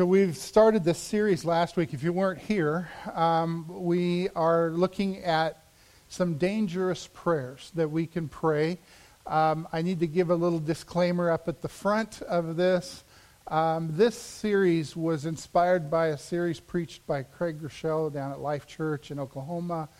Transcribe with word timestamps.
So, 0.00 0.06
we've 0.06 0.34
started 0.34 0.82
this 0.82 0.96
series 0.96 1.44
last 1.44 1.76
week. 1.76 1.92
If 1.92 2.02
you 2.02 2.10
weren't 2.10 2.40
here, 2.40 2.88
um, 3.12 3.66
we 3.68 4.30
are 4.30 4.70
looking 4.70 5.18
at 5.18 5.62
some 6.08 6.38
dangerous 6.38 7.06
prayers 7.12 7.70
that 7.74 7.90
we 7.90 8.06
can 8.06 8.26
pray. 8.26 8.78
Um, 9.26 9.68
I 9.74 9.82
need 9.82 10.00
to 10.00 10.06
give 10.06 10.30
a 10.30 10.34
little 10.34 10.58
disclaimer 10.58 11.30
up 11.30 11.48
at 11.48 11.60
the 11.60 11.68
front 11.68 12.22
of 12.22 12.56
this. 12.56 13.04
Um, 13.48 13.90
this 13.94 14.16
series 14.16 14.96
was 14.96 15.26
inspired 15.26 15.90
by 15.90 16.06
a 16.06 16.16
series 16.16 16.60
preached 16.60 17.06
by 17.06 17.22
Craig 17.22 17.60
Groeschel 17.60 18.10
down 18.10 18.32
at 18.32 18.40
Life 18.40 18.66
Church 18.66 19.10
in 19.10 19.20
Oklahoma. 19.20 19.90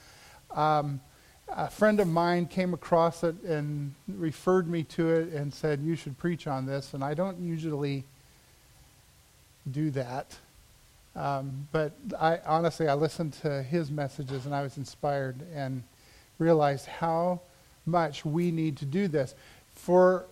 Um, 0.51 1.03
a 1.47 1.69
friend 1.69 2.01
of 2.01 2.09
mine 2.09 2.47
came 2.47 2.73
across 2.73 3.23
it 3.23 3.43
and 3.43 3.95
referred 4.09 4.67
me 4.67 4.83
to 4.85 5.11
it 5.11 5.29
and 5.35 5.53
said, 5.53 5.83
You 5.83 5.95
should 5.95 6.17
preach 6.17 6.47
on 6.47 6.65
this. 6.65 6.95
And 6.95 7.05
I 7.05 7.13
don't 7.13 7.39
usually 7.39 8.07
do 9.73 9.91
that. 9.91 10.37
Um, 11.17 11.69
but 11.73 11.93
I 12.19 12.39
honestly, 12.47 12.89
I 12.89 12.95
listened 12.95 13.33
to 13.43 13.63
his 13.63 13.91
messages 13.91 14.47
and 14.47 14.55
I 14.55 14.63
was 14.63 14.77
inspired 14.77 15.43
and 15.55 15.83
realized 16.39 16.87
how 16.87 17.41
much 17.85 18.25
we 18.25 18.51
need 18.51 18.77
to 18.79 18.85
do 18.85 19.09
this. 19.09 19.35
For 19.75 20.27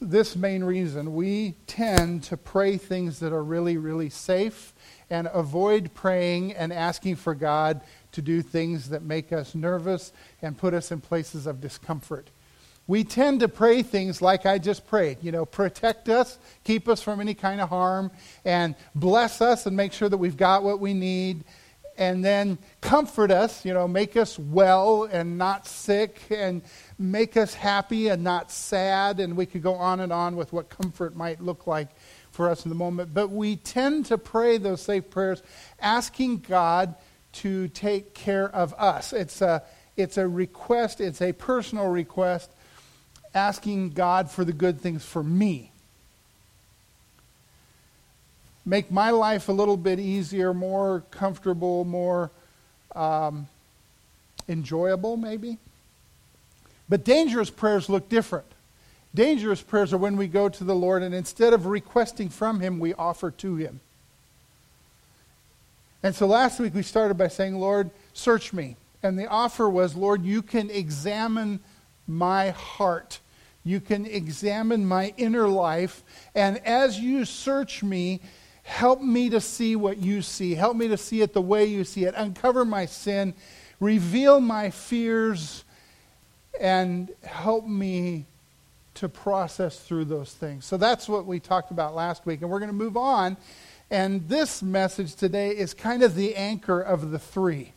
this 0.00 0.36
main 0.36 0.64
reason, 0.64 1.14
we 1.14 1.54
tend 1.66 2.24
to 2.24 2.36
pray 2.36 2.76
things 2.76 3.20
that 3.20 3.32
are 3.32 3.42
really, 3.42 3.76
really 3.76 4.10
safe 4.10 4.72
and 5.10 5.28
avoid 5.32 5.92
praying 5.94 6.52
and 6.52 6.72
asking 6.72 7.16
for 7.16 7.34
God 7.34 7.80
to 8.12 8.22
do 8.22 8.42
things 8.42 8.90
that 8.90 9.02
make 9.02 9.32
us 9.32 9.54
nervous 9.54 10.12
and 10.40 10.56
put 10.56 10.74
us 10.74 10.92
in 10.92 11.00
places 11.00 11.46
of 11.46 11.60
discomfort 11.60 12.28
we 12.86 13.04
tend 13.04 13.40
to 13.40 13.48
pray 13.48 13.82
things 13.82 14.20
like 14.20 14.44
I 14.44 14.58
just 14.58 14.86
prayed. 14.86 15.18
You 15.22 15.32
know, 15.32 15.44
protect 15.44 16.08
us, 16.08 16.38
keep 16.64 16.88
us 16.88 17.00
from 17.00 17.20
any 17.20 17.34
kind 17.34 17.60
of 17.60 17.68
harm, 17.68 18.10
and 18.44 18.74
bless 18.94 19.40
us 19.40 19.66
and 19.66 19.76
make 19.76 19.92
sure 19.92 20.08
that 20.08 20.16
we've 20.16 20.36
got 20.36 20.62
what 20.62 20.80
we 20.80 20.92
need. 20.92 21.44
And 21.98 22.24
then 22.24 22.58
comfort 22.80 23.30
us, 23.30 23.64
you 23.64 23.74
know, 23.74 23.86
make 23.86 24.16
us 24.16 24.38
well 24.38 25.04
and 25.04 25.36
not 25.36 25.66
sick, 25.66 26.22
and 26.30 26.62
make 26.98 27.36
us 27.36 27.54
happy 27.54 28.08
and 28.08 28.24
not 28.24 28.50
sad. 28.50 29.20
And 29.20 29.36
we 29.36 29.46
could 29.46 29.62
go 29.62 29.74
on 29.74 30.00
and 30.00 30.12
on 30.12 30.34
with 30.34 30.52
what 30.52 30.68
comfort 30.68 31.14
might 31.14 31.40
look 31.40 31.66
like 31.66 31.88
for 32.30 32.48
us 32.48 32.64
in 32.64 32.70
the 32.70 32.74
moment. 32.74 33.14
But 33.14 33.30
we 33.30 33.56
tend 33.56 34.06
to 34.06 34.18
pray 34.18 34.56
those 34.56 34.80
safe 34.80 35.10
prayers 35.10 35.42
asking 35.80 36.38
God 36.38 36.94
to 37.32 37.68
take 37.68 38.14
care 38.14 38.48
of 38.48 38.74
us. 38.74 39.12
It's 39.12 39.40
a, 39.40 39.62
it's 39.96 40.16
a 40.16 40.26
request, 40.26 41.00
it's 41.00 41.22
a 41.22 41.32
personal 41.32 41.88
request 41.88 42.50
asking 43.34 43.90
God 43.90 44.30
for 44.30 44.44
the 44.44 44.52
good 44.52 44.80
things 44.80 45.04
for 45.04 45.22
me. 45.22 45.70
Make 48.64 48.90
my 48.90 49.10
life 49.10 49.48
a 49.48 49.52
little 49.52 49.76
bit 49.76 49.98
easier, 49.98 50.54
more 50.54 51.02
comfortable, 51.10 51.84
more 51.84 52.30
um, 52.94 53.48
enjoyable, 54.48 55.16
maybe. 55.16 55.58
But 56.88 57.04
dangerous 57.04 57.50
prayers 57.50 57.88
look 57.88 58.08
different. 58.08 58.46
Dangerous 59.14 59.60
prayers 59.60 59.92
are 59.92 59.98
when 59.98 60.16
we 60.16 60.26
go 60.26 60.48
to 60.48 60.64
the 60.64 60.74
Lord 60.74 61.02
and 61.02 61.14
instead 61.14 61.52
of 61.52 61.66
requesting 61.66 62.28
from 62.28 62.60
Him, 62.60 62.78
we 62.78 62.94
offer 62.94 63.30
to 63.30 63.56
Him. 63.56 63.80
And 66.02 66.14
so 66.14 66.26
last 66.26 66.58
week 66.58 66.74
we 66.74 66.82
started 66.82 67.14
by 67.14 67.28
saying, 67.28 67.58
Lord, 67.58 67.90
search 68.12 68.52
me. 68.52 68.76
And 69.02 69.18
the 69.18 69.26
offer 69.26 69.68
was, 69.68 69.94
Lord, 69.94 70.24
you 70.24 70.42
can 70.42 70.70
examine 70.70 71.60
my 72.06 72.50
heart. 72.50 73.20
You 73.64 73.80
can 73.80 74.06
examine 74.06 74.86
my 74.86 75.14
inner 75.16 75.48
life. 75.48 76.02
And 76.34 76.58
as 76.66 76.98
you 76.98 77.24
search 77.24 77.82
me, 77.82 78.20
help 78.62 79.00
me 79.00 79.30
to 79.30 79.40
see 79.40 79.76
what 79.76 79.98
you 79.98 80.22
see. 80.22 80.54
Help 80.54 80.76
me 80.76 80.88
to 80.88 80.96
see 80.96 81.22
it 81.22 81.32
the 81.32 81.42
way 81.42 81.64
you 81.64 81.84
see 81.84 82.04
it. 82.04 82.14
Uncover 82.16 82.64
my 82.64 82.86
sin. 82.86 83.34
Reveal 83.80 84.40
my 84.40 84.70
fears. 84.70 85.64
And 86.60 87.10
help 87.24 87.66
me 87.66 88.26
to 88.94 89.08
process 89.08 89.80
through 89.80 90.04
those 90.04 90.32
things. 90.34 90.64
So 90.64 90.76
that's 90.76 91.08
what 91.08 91.24
we 91.24 91.40
talked 91.40 91.70
about 91.70 91.94
last 91.94 92.26
week. 92.26 92.42
And 92.42 92.50
we're 92.50 92.58
going 92.58 92.70
to 92.70 92.76
move 92.76 92.96
on. 92.96 93.36
And 93.90 94.28
this 94.28 94.62
message 94.62 95.14
today 95.14 95.50
is 95.50 95.74
kind 95.74 96.02
of 96.02 96.14
the 96.14 96.34
anchor 96.34 96.80
of 96.80 97.10
the 97.10 97.18
three. 97.18 97.72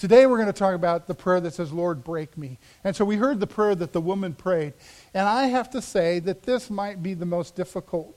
Today 0.00 0.24
we're 0.24 0.38
going 0.38 0.46
to 0.46 0.54
talk 0.54 0.74
about 0.74 1.06
the 1.06 1.14
prayer 1.14 1.40
that 1.40 1.52
says, 1.52 1.74
Lord, 1.74 2.02
break 2.02 2.38
me. 2.38 2.56
And 2.84 2.96
so 2.96 3.04
we 3.04 3.16
heard 3.16 3.38
the 3.38 3.46
prayer 3.46 3.74
that 3.74 3.92
the 3.92 4.00
woman 4.00 4.32
prayed. 4.32 4.72
And 5.12 5.28
I 5.28 5.48
have 5.48 5.68
to 5.72 5.82
say 5.82 6.20
that 6.20 6.44
this 6.44 6.70
might 6.70 7.02
be 7.02 7.12
the 7.12 7.26
most 7.26 7.54
difficult 7.54 8.16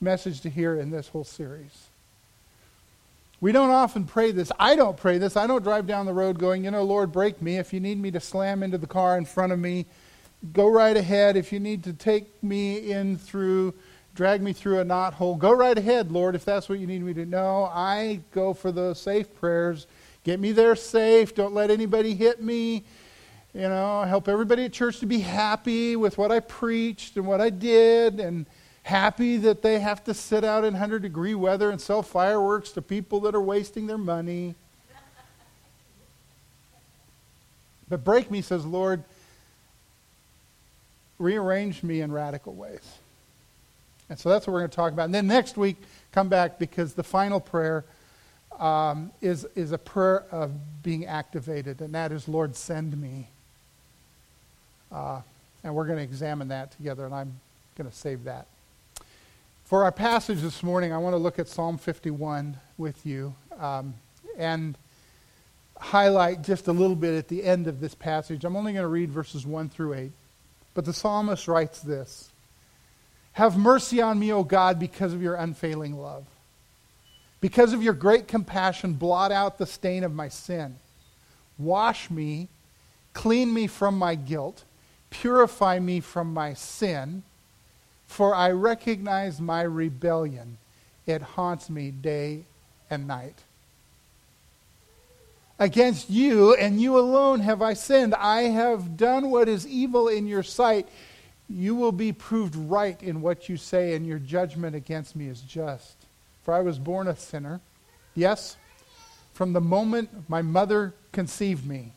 message 0.00 0.40
to 0.40 0.48
hear 0.48 0.76
in 0.76 0.90
this 0.90 1.08
whole 1.08 1.24
series. 1.24 1.88
We 3.38 3.52
don't 3.52 3.68
often 3.68 4.06
pray 4.06 4.32
this. 4.32 4.50
I 4.58 4.76
don't 4.76 4.96
pray 4.96 5.18
this. 5.18 5.36
I 5.36 5.46
don't 5.46 5.62
drive 5.62 5.86
down 5.86 6.06
the 6.06 6.14
road 6.14 6.38
going, 6.38 6.64
you 6.64 6.70
know, 6.70 6.84
Lord, 6.84 7.12
break 7.12 7.42
me. 7.42 7.58
If 7.58 7.74
you 7.74 7.80
need 7.80 8.00
me 8.00 8.10
to 8.12 8.18
slam 8.18 8.62
into 8.62 8.78
the 8.78 8.86
car 8.86 9.18
in 9.18 9.26
front 9.26 9.52
of 9.52 9.58
me, 9.58 9.84
go 10.54 10.70
right 10.70 10.96
ahead. 10.96 11.36
If 11.36 11.52
you 11.52 11.60
need 11.60 11.84
to 11.84 11.92
take 11.92 12.42
me 12.42 12.90
in 12.92 13.18
through, 13.18 13.74
drag 14.14 14.40
me 14.40 14.54
through 14.54 14.78
a 14.78 14.84
knot 14.84 15.12
hole, 15.12 15.36
go 15.36 15.52
right 15.52 15.76
ahead, 15.76 16.10
Lord, 16.10 16.34
if 16.34 16.46
that's 16.46 16.66
what 16.66 16.78
you 16.78 16.86
need 16.86 17.02
me 17.02 17.12
to 17.12 17.26
know. 17.26 17.64
I 17.74 18.20
go 18.32 18.54
for 18.54 18.72
the 18.72 18.94
safe 18.94 19.38
prayers 19.38 19.86
Get 20.28 20.40
me 20.40 20.52
there 20.52 20.76
safe. 20.76 21.34
Don't 21.34 21.54
let 21.54 21.70
anybody 21.70 22.14
hit 22.14 22.42
me. 22.42 22.84
You 23.54 23.62
know, 23.62 24.02
help 24.02 24.28
everybody 24.28 24.66
at 24.66 24.74
church 24.74 25.00
to 25.00 25.06
be 25.06 25.20
happy 25.20 25.96
with 25.96 26.18
what 26.18 26.30
I 26.30 26.40
preached 26.40 27.16
and 27.16 27.26
what 27.26 27.40
I 27.40 27.48
did 27.48 28.20
and 28.20 28.44
happy 28.82 29.38
that 29.38 29.62
they 29.62 29.78
have 29.78 30.04
to 30.04 30.12
sit 30.12 30.44
out 30.44 30.64
in 30.64 30.74
100 30.74 31.00
degree 31.00 31.34
weather 31.34 31.70
and 31.70 31.80
sell 31.80 32.02
fireworks 32.02 32.72
to 32.72 32.82
people 32.82 33.20
that 33.20 33.34
are 33.34 33.40
wasting 33.40 33.86
their 33.86 33.96
money. 33.96 34.54
But 37.88 38.04
break 38.04 38.30
me, 38.30 38.42
says 38.42 38.66
Lord, 38.66 39.04
rearrange 41.18 41.82
me 41.82 42.02
in 42.02 42.12
radical 42.12 42.52
ways. 42.52 42.98
And 44.10 44.18
so 44.18 44.28
that's 44.28 44.46
what 44.46 44.52
we're 44.52 44.60
going 44.60 44.70
to 44.72 44.76
talk 44.76 44.92
about. 44.92 45.06
And 45.06 45.14
then 45.14 45.26
next 45.26 45.56
week, 45.56 45.78
come 46.12 46.28
back 46.28 46.58
because 46.58 46.92
the 46.92 47.02
final 47.02 47.40
prayer 47.40 47.86
um, 48.58 49.12
is, 49.20 49.46
is 49.54 49.72
a 49.72 49.78
prayer 49.78 50.24
of 50.30 50.52
being 50.82 51.06
activated, 51.06 51.80
and 51.80 51.94
that 51.94 52.12
is, 52.12 52.28
Lord, 52.28 52.56
send 52.56 53.00
me. 53.00 53.28
Uh, 54.90 55.20
and 55.62 55.74
we're 55.74 55.86
going 55.86 55.98
to 55.98 56.04
examine 56.04 56.48
that 56.48 56.72
together, 56.72 57.04
and 57.04 57.14
I'm 57.14 57.40
going 57.76 57.88
to 57.88 57.96
save 57.96 58.24
that. 58.24 58.46
For 59.64 59.84
our 59.84 59.92
passage 59.92 60.40
this 60.40 60.62
morning, 60.62 60.92
I 60.92 60.98
want 60.98 61.12
to 61.12 61.18
look 61.18 61.38
at 61.38 61.46
Psalm 61.46 61.76
51 61.76 62.56
with 62.78 63.04
you 63.04 63.34
um, 63.58 63.94
and 64.38 64.76
highlight 65.78 66.42
just 66.42 66.68
a 66.68 66.72
little 66.72 66.96
bit 66.96 67.16
at 67.16 67.28
the 67.28 67.44
end 67.44 67.66
of 67.66 67.80
this 67.80 67.94
passage. 67.94 68.44
I'm 68.44 68.56
only 68.56 68.72
going 68.72 68.82
to 68.82 68.88
read 68.88 69.10
verses 69.10 69.46
1 69.46 69.68
through 69.68 69.94
8. 69.94 70.12
But 70.74 70.84
the 70.84 70.92
psalmist 70.92 71.48
writes 71.48 71.80
this 71.80 72.30
Have 73.32 73.56
mercy 73.56 74.00
on 74.00 74.18
me, 74.18 74.32
O 74.32 74.42
God, 74.42 74.78
because 74.78 75.12
of 75.12 75.20
your 75.20 75.34
unfailing 75.34 76.00
love. 76.00 76.24
Because 77.40 77.72
of 77.72 77.82
your 77.82 77.94
great 77.94 78.26
compassion, 78.26 78.94
blot 78.94 79.30
out 79.30 79.58
the 79.58 79.66
stain 79.66 80.02
of 80.04 80.12
my 80.14 80.28
sin. 80.28 80.76
Wash 81.56 82.10
me, 82.10 82.48
clean 83.12 83.52
me 83.52 83.66
from 83.66 83.96
my 83.98 84.14
guilt, 84.14 84.64
purify 85.10 85.78
me 85.78 86.00
from 86.00 86.34
my 86.34 86.54
sin, 86.54 87.22
for 88.06 88.34
I 88.34 88.50
recognize 88.50 89.40
my 89.40 89.62
rebellion. 89.62 90.58
It 91.06 91.22
haunts 91.22 91.70
me 91.70 91.90
day 91.90 92.44
and 92.90 93.06
night. 93.06 93.42
Against 95.58 96.08
you 96.08 96.54
and 96.54 96.80
you 96.80 96.98
alone 96.98 97.40
have 97.40 97.62
I 97.62 97.74
sinned. 97.74 98.14
I 98.14 98.42
have 98.42 98.96
done 98.96 99.30
what 99.30 99.48
is 99.48 99.66
evil 99.66 100.08
in 100.08 100.26
your 100.26 100.42
sight. 100.42 100.88
You 101.48 101.74
will 101.74 101.92
be 101.92 102.12
proved 102.12 102.54
right 102.54 103.00
in 103.02 103.20
what 103.20 103.48
you 103.48 103.56
say, 103.56 103.94
and 103.94 104.06
your 104.06 104.18
judgment 104.18 104.76
against 104.76 105.16
me 105.16 105.28
is 105.28 105.40
just. 105.40 105.97
For 106.48 106.54
I 106.54 106.60
was 106.60 106.78
born 106.78 107.08
a 107.08 107.14
sinner. 107.14 107.60
Yes, 108.14 108.56
from 109.34 109.52
the 109.52 109.60
moment 109.60 110.30
my 110.30 110.40
mother 110.40 110.94
conceived 111.12 111.66
me. 111.66 111.92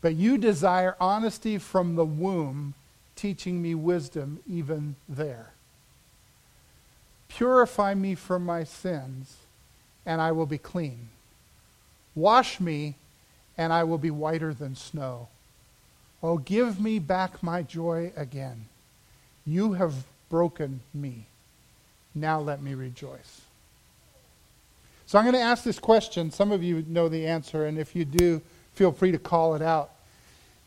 But 0.00 0.14
you 0.14 0.38
desire 0.38 0.94
honesty 1.00 1.58
from 1.58 1.96
the 1.96 2.04
womb, 2.04 2.74
teaching 3.16 3.60
me 3.60 3.74
wisdom 3.74 4.38
even 4.48 4.94
there. 5.08 5.54
Purify 7.26 7.94
me 7.94 8.14
from 8.14 8.46
my 8.46 8.62
sins, 8.62 9.38
and 10.06 10.20
I 10.20 10.30
will 10.30 10.46
be 10.46 10.58
clean. 10.58 11.08
Wash 12.14 12.60
me, 12.60 12.94
and 13.56 13.72
I 13.72 13.82
will 13.82 13.98
be 13.98 14.12
whiter 14.12 14.54
than 14.54 14.76
snow. 14.76 15.26
Oh, 16.22 16.38
give 16.38 16.80
me 16.80 17.00
back 17.00 17.42
my 17.42 17.64
joy 17.64 18.12
again. 18.16 18.66
You 19.44 19.72
have 19.72 20.04
broken 20.30 20.78
me. 20.94 21.26
Now 22.14 22.38
let 22.38 22.62
me 22.62 22.74
rejoice. 22.74 23.40
So 25.08 25.18
I'm 25.18 25.24
going 25.24 25.34
to 25.34 25.40
ask 25.40 25.64
this 25.64 25.78
question. 25.78 26.30
Some 26.30 26.52
of 26.52 26.62
you 26.62 26.84
know 26.86 27.08
the 27.08 27.26
answer, 27.26 27.66
and 27.66 27.78
if 27.78 27.96
you 27.96 28.04
do, 28.04 28.40
feel 28.74 28.92
free 28.92 29.10
to 29.10 29.18
call 29.18 29.54
it 29.54 29.62
out. 29.62 29.90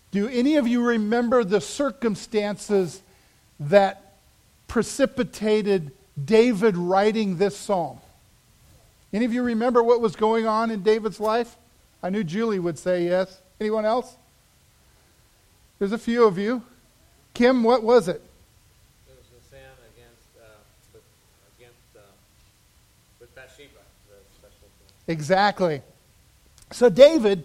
Do 0.10 0.28
any 0.28 0.58
of 0.58 0.68
you 0.68 0.84
remember 0.84 1.44
the 1.44 1.62
circumstances 1.62 3.02
that 3.60 4.18
precipitated 4.68 5.92
David 6.26 6.76
writing 6.76 7.38
this 7.38 7.56
psalm? 7.56 8.00
Any 9.14 9.26
of 9.26 9.34
you 9.34 9.44
remember 9.44 9.84
what 9.84 10.02
was 10.02 10.16
going 10.16 10.48
on 10.48 10.72
in 10.72 10.82
David's 10.82 11.20
life? 11.20 11.56
I 12.02 12.10
knew 12.10 12.24
Julie 12.24 12.60
would 12.60 12.80
say 12.80 13.06
yes. 13.06 13.40
Anyone 13.60 13.86
else? 13.86 14.16
There's 15.78 15.92
a 15.92 15.98
few 15.98 16.26
of 16.26 16.38
you. 16.38 16.64
Kim, 17.34 17.64
what 17.64 17.84
was 17.84 18.08
it 18.08 18.22
was 19.08 19.18
the 19.34 19.50
sin 19.50 19.60
against, 19.96 20.28
uh, 20.42 20.48
with, 20.94 21.04
against 21.58 21.78
uh, 21.96 22.02
with 23.20 23.34
Bathsheba, 23.36 23.82
the 24.10 24.18
special 24.36 24.68
sin. 24.80 24.91
Exactly. 25.08 25.82
So 26.72 26.90
David, 26.90 27.44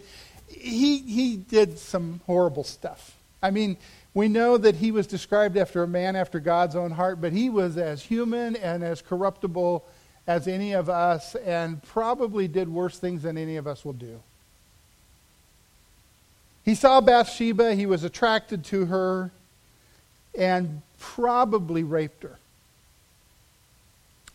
he 0.48 0.98
he 0.98 1.36
did 1.36 1.78
some 1.78 2.20
horrible 2.26 2.64
stuff. 2.64 3.16
I 3.42 3.50
mean, 3.50 3.76
we 4.14 4.28
know 4.28 4.56
that 4.56 4.76
he 4.76 4.92
was 4.92 5.06
described 5.06 5.56
after 5.56 5.82
a 5.82 5.88
man 5.88 6.16
after 6.16 6.40
God's 6.40 6.74
own 6.74 6.90
heart, 6.90 7.20
but 7.20 7.32
he 7.32 7.50
was 7.50 7.76
as 7.76 8.02
human 8.02 8.56
and 8.56 8.82
as 8.82 9.02
corruptible 9.02 9.84
as 10.26 10.48
any 10.48 10.72
of 10.72 10.88
us, 10.88 11.34
and 11.36 11.82
probably 11.82 12.48
did 12.48 12.68
worse 12.68 12.98
things 12.98 13.22
than 13.22 13.38
any 13.38 13.56
of 13.56 13.66
us 13.66 13.84
will 13.84 13.92
do. 13.92 14.20
He 16.64 16.74
saw 16.74 17.00
Bathsheba, 17.00 17.74
he 17.74 17.86
was 17.86 18.02
attracted 18.02 18.64
to 18.66 18.86
her, 18.86 19.30
and 20.36 20.82
probably 20.98 21.84
raped 21.84 22.24
her. 22.24 22.38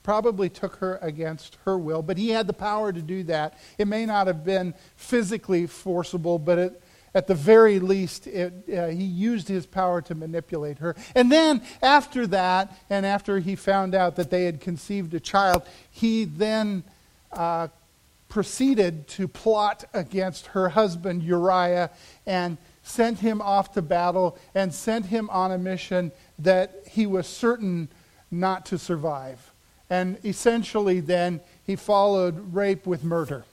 Probably 0.03 0.49
took 0.49 0.77
her 0.77 0.97
against 1.01 1.57
her 1.65 1.77
will, 1.77 2.01
but 2.01 2.17
he 2.17 2.29
had 2.29 2.47
the 2.47 2.53
power 2.53 2.91
to 2.91 3.01
do 3.01 3.23
that. 3.23 3.57
It 3.77 3.87
may 3.87 4.05
not 4.05 4.27
have 4.27 4.43
been 4.43 4.73
physically 4.95 5.67
forcible, 5.67 6.39
but 6.39 6.57
it, 6.57 6.81
at 7.13 7.27
the 7.27 7.35
very 7.35 7.79
least, 7.79 8.25
it, 8.25 8.53
uh, 8.73 8.87
he 8.87 9.03
used 9.03 9.47
his 9.47 9.65
power 9.65 10.01
to 10.03 10.15
manipulate 10.15 10.79
her. 10.79 10.95
And 11.13 11.31
then, 11.31 11.61
after 11.81 12.25
that, 12.27 12.75
and 12.89 13.05
after 13.05 13.39
he 13.39 13.55
found 13.55 13.93
out 13.93 14.15
that 14.15 14.29
they 14.29 14.45
had 14.45 14.61
conceived 14.61 15.13
a 15.13 15.19
child, 15.19 15.63
he 15.91 16.25
then 16.25 16.83
uh, 17.31 17.67
proceeded 18.29 19.07
to 19.09 19.27
plot 19.27 19.83
against 19.93 20.47
her 20.47 20.69
husband 20.69 21.21
Uriah 21.21 21.91
and 22.25 22.57
sent 22.81 23.19
him 23.19 23.41
off 23.41 23.73
to 23.73 23.81
battle 23.81 24.37
and 24.55 24.73
sent 24.73 25.07
him 25.07 25.29
on 25.29 25.51
a 25.51 25.57
mission 25.57 26.11
that 26.39 26.83
he 26.89 27.05
was 27.05 27.27
certain 27.27 27.89
not 28.31 28.65
to 28.67 28.77
survive. 28.77 29.50
And 29.91 30.17
essentially, 30.25 31.01
then, 31.01 31.41
he 31.67 31.75
followed 31.75 32.53
rape 32.53 32.87
with 32.87 33.03
murder. 33.03 33.43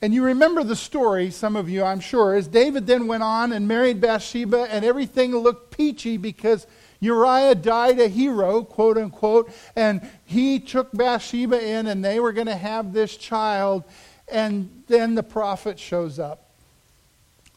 And 0.00 0.14
you 0.14 0.24
remember 0.24 0.64
the 0.64 0.74
story, 0.74 1.30
some 1.30 1.54
of 1.54 1.68
you, 1.68 1.84
I'm 1.84 2.00
sure, 2.00 2.34
as 2.34 2.48
David 2.48 2.86
then 2.86 3.06
went 3.06 3.22
on 3.22 3.52
and 3.52 3.68
married 3.68 4.00
Bathsheba, 4.00 4.66
and 4.70 4.82
everything 4.82 5.36
looked 5.36 5.76
peachy 5.76 6.16
because 6.16 6.66
Uriah 7.00 7.54
died 7.54 8.00
a 8.00 8.08
hero, 8.08 8.64
quote 8.64 8.96
unquote, 8.96 9.52
and 9.76 10.00
he 10.24 10.58
took 10.58 10.90
Bathsheba 10.92 11.62
in, 11.62 11.88
and 11.88 12.02
they 12.02 12.18
were 12.18 12.32
going 12.32 12.46
to 12.46 12.56
have 12.56 12.94
this 12.94 13.16
child. 13.16 13.84
And 14.26 14.84
then 14.88 15.14
the 15.16 15.22
prophet 15.22 15.78
shows 15.78 16.18
up. 16.18 16.48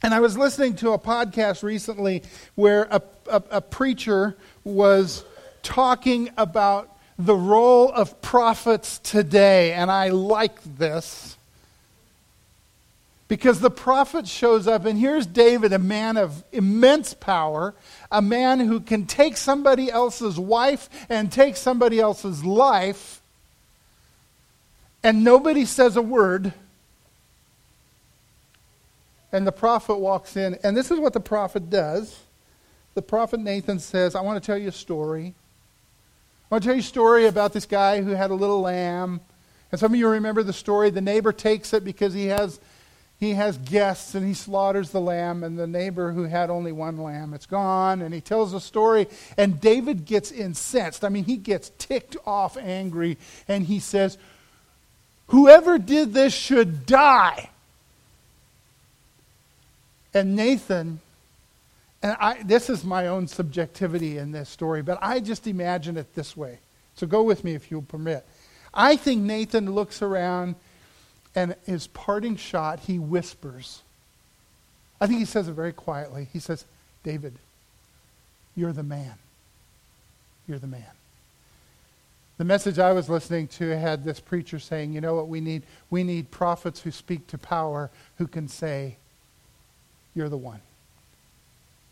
And 0.04 0.14
I 0.14 0.20
was 0.20 0.38
listening 0.38 0.76
to 0.78 0.92
a 0.92 1.00
podcast 1.00 1.64
recently 1.64 2.24
where 2.56 2.84
a, 2.92 3.02
a, 3.32 3.44
a 3.52 3.62
preacher 3.62 4.36
was 4.66 5.24
talking 5.66 6.30
about 6.38 6.96
the 7.18 7.36
role 7.36 7.92
of 7.92 8.22
prophets 8.22 9.00
today, 9.00 9.74
and 9.74 9.92
I 9.92 10.10
like 10.10 10.62
this. 10.78 11.36
Because 13.28 13.60
the 13.60 13.72
prophet 13.72 14.28
shows 14.28 14.68
up, 14.68 14.86
and 14.86 15.00
here's 15.00 15.26
David, 15.26 15.74
a 15.74 15.80
man 15.80 16.16
of 16.16 16.44
immense 16.52 17.16
power, 17.16 17.74
a 18.12 18.22
man 18.22 18.60
who 18.60 18.80
can 18.80 19.08
take 19.08 19.36
somebody 19.36 19.90
else's 19.90 20.40
wife 20.40 20.88
and 21.10 21.32
take 21.32 21.58
somebody 21.58 22.00
else's 22.00 22.46
life, 22.46 23.22
and 25.04 25.24
nobody 25.24 25.66
says 25.66 25.98
a 25.98 26.02
word. 26.02 26.54
And 29.32 29.48
the 29.48 29.52
prophet 29.52 29.96
walks 29.96 30.38
in, 30.38 30.60
and 30.64 30.78
this 30.78 30.92
is 30.92 31.00
what 31.00 31.14
the 31.14 31.20
prophet 31.20 31.72
does. 31.72 32.20
The 32.94 33.02
prophet 33.02 33.40
Nathan 33.40 33.80
says, 33.80 34.14
I 34.14 34.22
want 34.22 34.42
to 34.42 34.46
tell 34.46 34.58
you 34.58 34.68
a 34.68 34.72
story. 34.72 35.34
I 36.50 36.54
want 36.54 36.64
to 36.64 36.68
tell 36.68 36.76
you 36.76 36.82
a 36.82 36.84
story 36.84 37.26
about 37.26 37.54
this 37.54 37.66
guy 37.66 38.04
who 38.04 38.12
had 38.12 38.30
a 38.30 38.36
little 38.36 38.62
lamb. 38.62 39.20
And 39.72 39.80
some 39.80 39.94
of 39.94 40.00
you 40.00 40.08
remember 40.08 40.44
the 40.44 40.54
story. 40.54 40.92
The 40.92 41.02
neighbor 41.02 41.34
takes 41.34 41.74
it 41.74 41.84
because 41.84 42.14
he 42.14 42.28
has, 42.28 42.60
he 43.20 43.32
has 43.32 43.58
guests 43.58 44.14
and 44.14 44.24
he 44.28 44.36
slaughters 44.36 44.92
the 44.92 45.02
lamb. 45.02 45.44
And 45.44 45.58
the 45.58 45.66
neighbor 45.66 46.12
who 46.12 46.26
had 46.26 46.52
only 46.52 46.72
one 46.72 46.98
lamb, 46.98 47.34
it's 47.34 47.48
gone. 47.48 48.04
And 48.04 48.14
he 48.14 48.22
tells 48.22 48.52
the 48.52 48.60
story. 48.60 49.08
And 49.38 49.60
David 49.60 50.06
gets 50.06 50.32
incensed. 50.32 51.04
I 51.04 51.10
mean, 51.10 51.24
he 51.24 51.36
gets 51.36 51.72
ticked 51.80 52.16
off, 52.28 52.58
angry. 52.58 53.18
And 53.48 53.66
he 53.66 53.80
says, 53.80 54.20
Whoever 55.30 55.80
did 55.80 56.14
this 56.14 56.32
should 56.32 56.86
die. 56.86 57.50
And 60.14 60.36
Nathan 60.36 61.00
and 62.06 62.16
I, 62.20 62.44
this 62.44 62.70
is 62.70 62.84
my 62.84 63.08
own 63.08 63.28
subjectivity 63.28 64.20
in 64.20 64.32
this 64.32 64.48
story, 64.48 64.84
but 64.84 65.00
I 65.02 65.20
just 65.20 65.48
imagine 65.48 65.98
it 65.98 66.14
this 66.14 66.38
way. 66.38 66.60
So 66.94 67.08
go 67.08 67.24
with 67.24 67.44
me 67.44 67.56
if 67.56 67.72
you'll 67.72 67.82
permit. 67.82 68.24
I 68.76 68.96
think 68.96 69.24
Nathan 69.24 69.72
looks 69.72 70.04
around 70.04 70.54
and 71.34 71.56
his 71.66 71.88
parting 71.88 72.36
shot, 72.36 72.82
he 72.82 73.00
whispers. 73.00 73.82
I 75.02 75.08
think 75.08 75.18
he 75.18 75.26
says 75.26 75.48
it 75.48 75.54
very 75.54 75.74
quietly. 75.74 76.28
He 76.32 76.38
says, 76.38 76.66
David, 77.02 77.34
you're 78.56 78.72
the 78.72 78.84
man. 78.84 79.16
You're 80.48 80.60
the 80.60 80.68
man. 80.68 80.84
The 82.38 82.46
message 82.46 82.78
I 82.78 82.92
was 82.92 83.10
listening 83.10 83.48
to 83.48 83.76
had 83.80 84.04
this 84.04 84.20
preacher 84.20 84.60
saying, 84.60 84.94
you 84.94 85.02
know 85.02 85.16
what 85.16 85.28
we 85.28 85.42
need? 85.42 85.64
We 85.90 86.04
need 86.04 86.30
prophets 86.30 86.82
who 86.82 86.92
speak 86.92 87.26
to 87.28 87.40
power 87.40 87.90
who 88.20 88.28
can 88.28 88.48
say, 88.48 88.98
You're 90.14 90.30
the 90.30 90.38
one. 90.38 90.62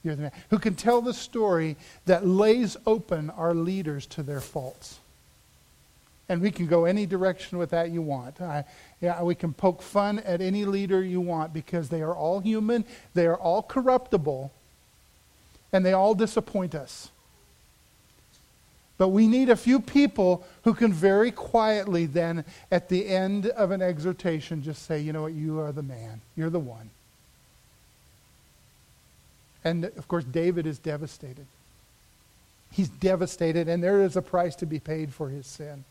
You're 0.03 0.15
the 0.15 0.23
man. 0.23 0.31
Who 0.49 0.59
can 0.59 0.75
tell 0.75 1.01
the 1.01 1.13
story 1.13 1.77
that 2.05 2.25
lays 2.25 2.75
open 2.85 3.29
our 3.31 3.53
leaders 3.53 4.05
to 4.07 4.23
their 4.23 4.41
faults. 4.41 4.99
And 6.29 6.41
we 6.41 6.51
can 6.51 6.67
go 6.67 6.85
any 6.85 7.05
direction 7.05 7.57
with 7.57 7.71
that 7.71 7.91
you 7.91 8.01
want. 8.01 8.41
I, 8.41 8.65
yeah, 9.01 9.21
we 9.23 9.35
can 9.35 9.53
poke 9.53 9.81
fun 9.81 10.19
at 10.19 10.41
any 10.41 10.65
leader 10.65 11.03
you 11.03 11.21
want 11.21 11.53
because 11.53 11.89
they 11.89 12.01
are 12.01 12.15
all 12.15 12.39
human, 12.39 12.85
they 13.13 13.27
are 13.27 13.37
all 13.37 13.61
corruptible, 13.61 14.51
and 15.71 15.85
they 15.85 15.93
all 15.93 16.15
disappoint 16.15 16.75
us. 16.75 17.09
But 18.97 19.09
we 19.09 19.27
need 19.27 19.49
a 19.49 19.55
few 19.55 19.79
people 19.79 20.45
who 20.63 20.73
can 20.73 20.93
very 20.93 21.31
quietly 21.31 22.05
then, 22.05 22.45
at 22.71 22.89
the 22.89 23.07
end 23.07 23.47
of 23.47 23.71
an 23.71 23.81
exhortation, 23.81 24.63
just 24.63 24.85
say, 24.85 24.99
you 24.99 25.11
know 25.11 25.23
what, 25.23 25.33
you 25.33 25.59
are 25.59 25.71
the 25.71 25.83
man. 25.83 26.21
You're 26.35 26.49
the 26.49 26.59
one. 26.59 26.89
And 29.63 29.85
of 29.85 30.07
course, 30.07 30.23
David 30.23 30.65
is 30.67 30.77
devastated. 30.77 31.45
He's 32.71 32.89
devastated, 32.89 33.69
and 33.69 33.83
there 33.83 34.01
is 34.01 34.15
a 34.15 34.21
price 34.21 34.55
to 34.57 34.65
be 34.65 34.79
paid 34.79 35.13
for 35.13 35.29
his 35.29 35.45
sin. 35.45 35.83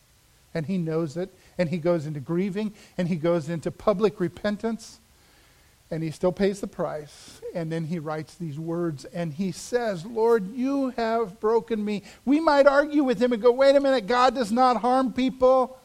And 0.55 0.67
he 0.67 0.79
knows 0.79 1.17
it, 1.17 1.31
and 1.57 1.69
he 1.69 1.79
goes 1.79 2.07
into 2.07 2.21
grieving, 2.21 2.75
and 2.99 3.09
he 3.09 3.17
goes 3.17 3.49
into 3.49 3.71
public 3.71 4.21
repentance, 4.21 4.99
and 5.91 6.03
he 6.03 6.11
still 6.11 6.33
pays 6.33 6.61
the 6.61 6.67
price. 6.67 7.41
And 7.55 7.71
then 7.71 7.85
he 7.85 7.99
writes 7.99 8.35
these 8.35 8.59
words, 8.59 9.05
and 9.07 9.33
he 9.33 9.53
says, 9.53 10.05
Lord, 10.05 10.55
you 10.55 10.91
have 10.97 11.39
broken 11.41 11.85
me. 11.85 12.03
We 12.25 12.41
might 12.41 12.67
argue 12.67 13.05
with 13.05 13.23
him 13.23 13.33
and 13.33 13.41
go, 13.41 13.53
wait 13.53 13.77
a 13.77 13.81
minute, 13.81 14.07
God 14.07 14.35
does 14.35 14.51
not 14.51 14.79
harm 14.79 15.13
people. 15.13 15.79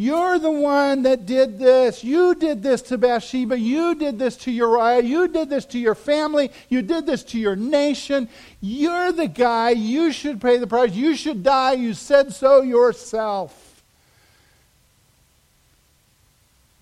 You're 0.00 0.38
the 0.38 0.50
one 0.50 1.02
that 1.02 1.26
did 1.26 1.58
this. 1.58 2.02
You 2.02 2.34
did 2.34 2.62
this 2.62 2.80
to 2.84 2.96
Bathsheba. 2.96 3.58
You 3.58 3.94
did 3.94 4.18
this 4.18 4.34
to 4.38 4.50
Uriah. 4.50 5.02
You 5.02 5.28
did 5.28 5.50
this 5.50 5.66
to 5.66 5.78
your 5.78 5.94
family. 5.94 6.50
You 6.70 6.80
did 6.80 7.04
this 7.04 7.22
to 7.24 7.38
your 7.38 7.54
nation. 7.54 8.30
You're 8.62 9.12
the 9.12 9.28
guy. 9.28 9.72
You 9.72 10.10
should 10.10 10.40
pay 10.40 10.56
the 10.56 10.66
price. 10.66 10.94
You 10.94 11.14
should 11.14 11.42
die. 11.42 11.74
You 11.74 11.92
said 11.92 12.32
so 12.32 12.62
yourself. 12.62 13.82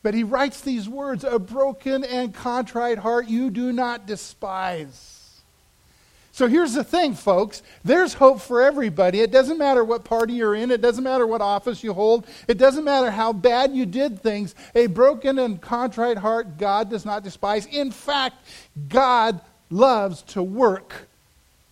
But 0.04 0.14
he 0.14 0.22
writes 0.22 0.60
these 0.60 0.88
words 0.88 1.24
a 1.24 1.40
broken 1.40 2.04
and 2.04 2.32
contrite 2.32 2.98
heart 2.98 3.26
you 3.26 3.50
do 3.50 3.72
not 3.72 4.06
despise. 4.06 5.17
So 6.38 6.46
here's 6.46 6.74
the 6.74 6.84
thing, 6.84 7.14
folks. 7.14 7.64
There's 7.84 8.14
hope 8.14 8.40
for 8.40 8.62
everybody. 8.62 9.18
It 9.18 9.32
doesn't 9.32 9.58
matter 9.58 9.82
what 9.82 10.04
party 10.04 10.34
you're 10.34 10.54
in, 10.54 10.70
it 10.70 10.80
doesn't 10.80 11.02
matter 11.02 11.26
what 11.26 11.40
office 11.40 11.82
you 11.82 11.92
hold, 11.92 12.28
it 12.46 12.58
doesn't 12.58 12.84
matter 12.84 13.10
how 13.10 13.32
bad 13.32 13.74
you 13.74 13.84
did 13.84 14.22
things. 14.22 14.54
A 14.76 14.86
broken 14.86 15.40
and 15.40 15.60
contrite 15.60 16.18
heart, 16.18 16.56
God 16.56 16.90
does 16.90 17.04
not 17.04 17.24
despise. 17.24 17.66
In 17.66 17.90
fact, 17.90 18.36
God 18.88 19.40
loves 19.68 20.22
to 20.22 20.40
work 20.40 21.08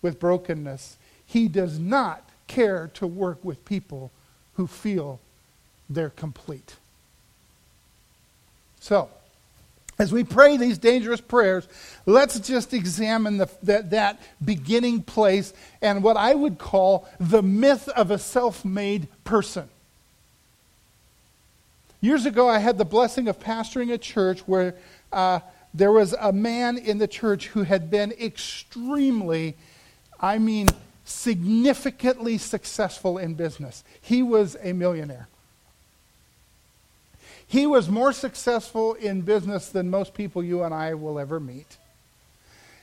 with 0.01 0.19
brokenness. 0.19 0.97
He 1.25 1.47
does 1.47 1.79
not 1.79 2.29
care 2.47 2.91
to 2.95 3.07
work 3.07 3.41
with 3.45 3.63
people 3.63 4.11
who 4.55 4.67
feel 4.67 5.21
they're 5.89 6.09
complete. 6.09 6.75
So, 8.81 9.09
as 9.99 10.11
we 10.11 10.23
pray 10.23 10.57
these 10.57 10.77
dangerous 10.77 11.21
prayers, 11.21 11.67
let's 12.05 12.39
just 12.39 12.73
examine 12.73 13.37
the, 13.37 13.49
that, 13.63 13.89
that 13.89 14.21
beginning 14.43 15.01
place 15.01 15.53
and 15.81 16.03
what 16.03 16.17
I 16.17 16.35
would 16.35 16.59
call 16.59 17.07
the 17.19 17.41
myth 17.41 17.89
of 17.89 18.11
a 18.11 18.19
self 18.19 18.63
made 18.63 19.07
person. 19.23 19.69
Years 21.99 22.27
ago, 22.27 22.47
I 22.47 22.59
had 22.59 22.77
the 22.77 22.85
blessing 22.85 23.27
of 23.27 23.39
pastoring 23.39 23.91
a 23.91 23.97
church 23.97 24.41
where 24.41 24.75
uh, 25.11 25.39
there 25.73 25.91
was 25.91 26.13
a 26.13 26.31
man 26.31 26.77
in 26.77 26.99
the 26.99 27.07
church 27.07 27.47
who 27.47 27.63
had 27.63 27.89
been 27.89 28.11
extremely, 28.11 29.55
I 30.19 30.37
mean, 30.37 30.67
significantly 31.05 32.37
successful 32.37 33.17
in 33.17 33.33
business. 33.33 33.83
He 33.99 34.21
was 34.21 34.57
a 34.61 34.73
millionaire. 34.73 35.27
He 37.47 37.65
was 37.65 37.89
more 37.89 38.11
successful 38.11 38.93
in 38.95 39.21
business 39.21 39.69
than 39.69 39.89
most 39.89 40.13
people 40.13 40.43
you 40.43 40.63
and 40.63 40.73
I 40.73 40.93
will 40.95 41.17
ever 41.17 41.39
meet. 41.39 41.77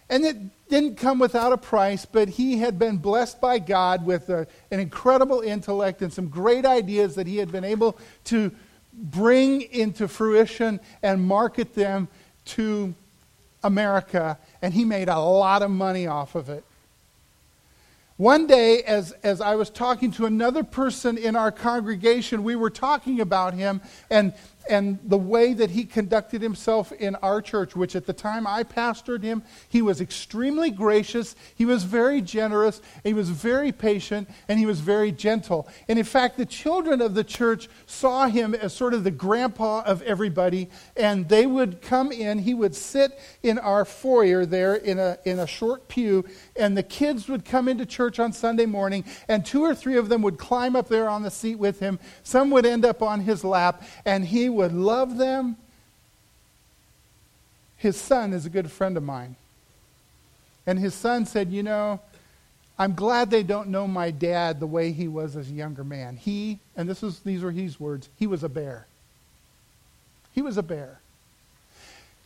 And 0.08 0.24
it 0.24 0.36
didn't 0.68 0.96
come 0.96 1.18
without 1.18 1.52
a 1.52 1.56
price, 1.56 2.04
but 2.04 2.28
he 2.28 2.58
had 2.58 2.78
been 2.78 2.98
blessed 2.98 3.40
by 3.40 3.58
God 3.58 4.04
with 4.04 4.28
a, 4.28 4.46
an 4.70 4.80
incredible 4.80 5.40
intellect 5.40 6.02
and 6.02 6.12
some 6.12 6.28
great 6.28 6.66
ideas 6.66 7.14
that 7.14 7.26
he 7.26 7.38
had 7.38 7.50
been 7.50 7.64
able 7.64 7.98
to 8.24 8.50
bring 8.92 9.62
into 9.62 10.08
fruition 10.08 10.78
and 11.02 11.22
market 11.22 11.74
them 11.74 12.08
to 12.44 12.94
America. 13.62 14.38
And 14.62 14.74
he 14.74 14.84
made 14.84 15.08
a 15.08 15.18
lot 15.18 15.62
of 15.62 15.70
money 15.70 16.06
off 16.06 16.34
of 16.34 16.48
it. 16.48 16.64
One 18.16 18.46
day, 18.46 18.82
as, 18.82 19.10
as 19.24 19.40
I 19.40 19.56
was 19.56 19.70
talking 19.70 20.12
to 20.12 20.26
another 20.26 20.62
person 20.62 21.18
in 21.18 21.34
our 21.34 21.50
congregation, 21.50 22.44
we 22.44 22.54
were 22.54 22.70
talking 22.70 23.20
about 23.20 23.54
him, 23.54 23.80
and 24.08 24.32
and 24.68 24.98
the 25.04 25.18
way 25.18 25.52
that 25.52 25.70
he 25.70 25.84
conducted 25.84 26.40
himself 26.40 26.92
in 26.92 27.14
our 27.16 27.42
church, 27.42 27.76
which 27.76 27.94
at 27.94 28.06
the 28.06 28.12
time 28.12 28.46
I 28.46 28.62
pastored 28.62 29.22
him, 29.22 29.42
he 29.68 29.82
was 29.82 30.00
extremely 30.00 30.70
gracious, 30.70 31.36
he 31.54 31.64
was 31.64 31.84
very 31.84 32.20
generous, 32.20 32.80
he 33.02 33.12
was 33.12 33.30
very 33.30 33.72
patient, 33.72 34.28
and 34.48 34.58
he 34.58 34.66
was 34.66 34.80
very 34.80 35.12
gentle. 35.12 35.68
And 35.88 35.98
in 35.98 36.04
fact, 36.04 36.36
the 36.36 36.46
children 36.46 37.00
of 37.00 37.14
the 37.14 37.24
church 37.24 37.68
saw 37.86 38.26
him 38.26 38.54
as 38.54 38.72
sort 38.72 38.94
of 38.94 39.04
the 39.04 39.10
grandpa 39.10 39.82
of 39.82 40.00
everybody, 40.02 40.70
and 40.96 41.28
they 41.28 41.46
would 41.46 41.82
come 41.82 42.10
in, 42.10 42.38
he 42.38 42.54
would 42.54 42.74
sit 42.74 43.18
in 43.42 43.58
our 43.58 43.84
foyer 43.84 44.46
there 44.46 44.74
in 44.74 44.98
a, 44.98 45.18
in 45.24 45.38
a 45.38 45.46
short 45.46 45.88
pew, 45.88 46.24
and 46.56 46.76
the 46.76 46.82
kids 46.82 47.28
would 47.28 47.44
come 47.44 47.68
into 47.68 47.84
church 47.84 48.18
on 48.18 48.32
Sunday 48.32 48.66
morning, 48.66 49.04
and 49.28 49.44
two 49.44 49.62
or 49.62 49.74
three 49.74 49.96
of 49.96 50.08
them 50.08 50.22
would 50.22 50.38
climb 50.38 50.74
up 50.74 50.88
there 50.88 51.08
on 51.08 51.22
the 51.22 51.30
seat 51.30 51.56
with 51.56 51.80
him. 51.80 51.98
Some 52.22 52.50
would 52.50 52.64
end 52.64 52.84
up 52.84 53.02
on 53.02 53.20
his 53.20 53.44
lap, 53.44 53.82
and 54.04 54.24
he 54.24 54.48
would 54.54 54.72
love 54.72 55.16
them. 55.16 55.56
His 57.76 58.00
son 58.00 58.32
is 58.32 58.46
a 58.46 58.50
good 58.50 58.70
friend 58.70 58.96
of 58.96 59.02
mine. 59.02 59.36
And 60.66 60.78
his 60.78 60.94
son 60.94 61.26
said, 61.26 61.50
You 61.52 61.62
know, 61.62 62.00
I'm 62.78 62.94
glad 62.94 63.30
they 63.30 63.42
don't 63.42 63.68
know 63.68 63.86
my 63.86 64.10
dad 64.10 64.58
the 64.58 64.66
way 64.66 64.92
he 64.92 65.06
was 65.06 65.36
as 65.36 65.48
a 65.48 65.52
younger 65.52 65.84
man. 65.84 66.16
He, 66.16 66.58
and 66.76 66.88
this 66.88 67.02
is, 67.02 67.20
these 67.20 67.42
were 67.42 67.50
his 67.50 67.78
words, 67.78 68.08
he 68.16 68.26
was 68.26 68.42
a 68.42 68.48
bear. 68.48 68.86
He 70.32 70.42
was 70.42 70.56
a 70.56 70.62
bear. 70.62 70.98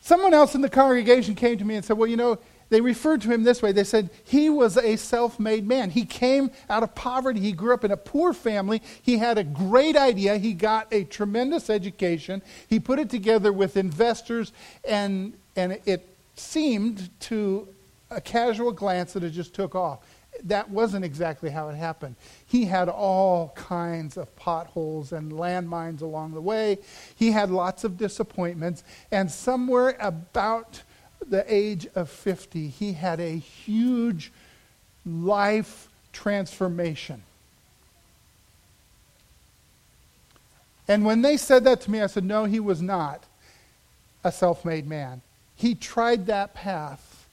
Someone 0.01 0.33
else 0.33 0.55
in 0.55 0.61
the 0.61 0.69
congregation 0.69 1.35
came 1.35 1.57
to 1.57 1.65
me 1.65 1.75
and 1.75 1.85
said, 1.85 1.97
Well, 1.97 2.07
you 2.07 2.17
know, 2.17 2.39
they 2.69 2.81
referred 2.81 3.21
to 3.21 3.29
him 3.29 3.43
this 3.43 3.61
way. 3.61 3.71
They 3.71 3.83
said 3.83 4.09
he 4.23 4.49
was 4.49 4.77
a 4.77 4.95
self 4.95 5.39
made 5.39 5.67
man. 5.67 5.89
He 5.89 6.05
came 6.05 6.51
out 6.69 6.83
of 6.83 6.93
poverty. 6.95 7.39
He 7.39 7.51
grew 7.51 7.73
up 7.73 7.83
in 7.83 7.91
a 7.91 7.97
poor 7.97 8.33
family. 8.33 8.81
He 9.01 9.17
had 9.17 9.37
a 9.37 9.43
great 9.43 9.95
idea. 9.95 10.37
He 10.37 10.53
got 10.53 10.87
a 10.93 11.03
tremendous 11.03 11.69
education. 11.69 12.41
He 12.67 12.79
put 12.79 12.99
it 12.99 13.09
together 13.09 13.51
with 13.51 13.75
investors, 13.75 14.53
and, 14.87 15.33
and 15.55 15.79
it 15.85 16.07
seemed 16.35 17.09
to 17.21 17.67
a 18.11 18.21
casual 18.21 18.71
glance 18.71 19.13
that 19.13 19.23
it 19.23 19.31
just 19.31 19.53
took 19.53 19.75
off. 19.75 19.99
That 20.43 20.69
wasn't 20.69 21.03
exactly 21.03 21.49
how 21.49 21.69
it 21.69 21.75
happened. 21.75 22.15
He 22.45 22.65
had 22.65 22.87
all 22.87 23.49
kinds 23.55 24.15
of 24.15 24.33
potholes 24.35 25.11
and 25.11 25.31
landmines 25.31 26.01
along 26.01 26.33
the 26.33 26.41
way. 26.41 26.77
He 27.15 27.31
had 27.31 27.49
lots 27.49 27.83
of 27.83 27.97
disappointments. 27.97 28.83
And 29.11 29.29
somewhere 29.29 29.97
about 29.99 30.83
the 31.29 31.45
age 31.53 31.87
of 31.95 32.09
50, 32.09 32.67
he 32.67 32.93
had 32.93 33.19
a 33.19 33.37
huge 33.37 34.31
life 35.05 35.87
transformation. 36.11 37.23
And 40.87 41.05
when 41.05 41.21
they 41.21 41.37
said 41.37 41.63
that 41.65 41.81
to 41.81 41.91
me, 41.91 42.01
I 42.01 42.07
said, 42.07 42.23
no, 42.23 42.45
he 42.45 42.59
was 42.59 42.81
not 42.81 43.23
a 44.23 44.31
self 44.31 44.65
made 44.65 44.87
man. 44.87 45.21
He 45.55 45.75
tried 45.75 46.25
that 46.25 46.53
path, 46.53 47.27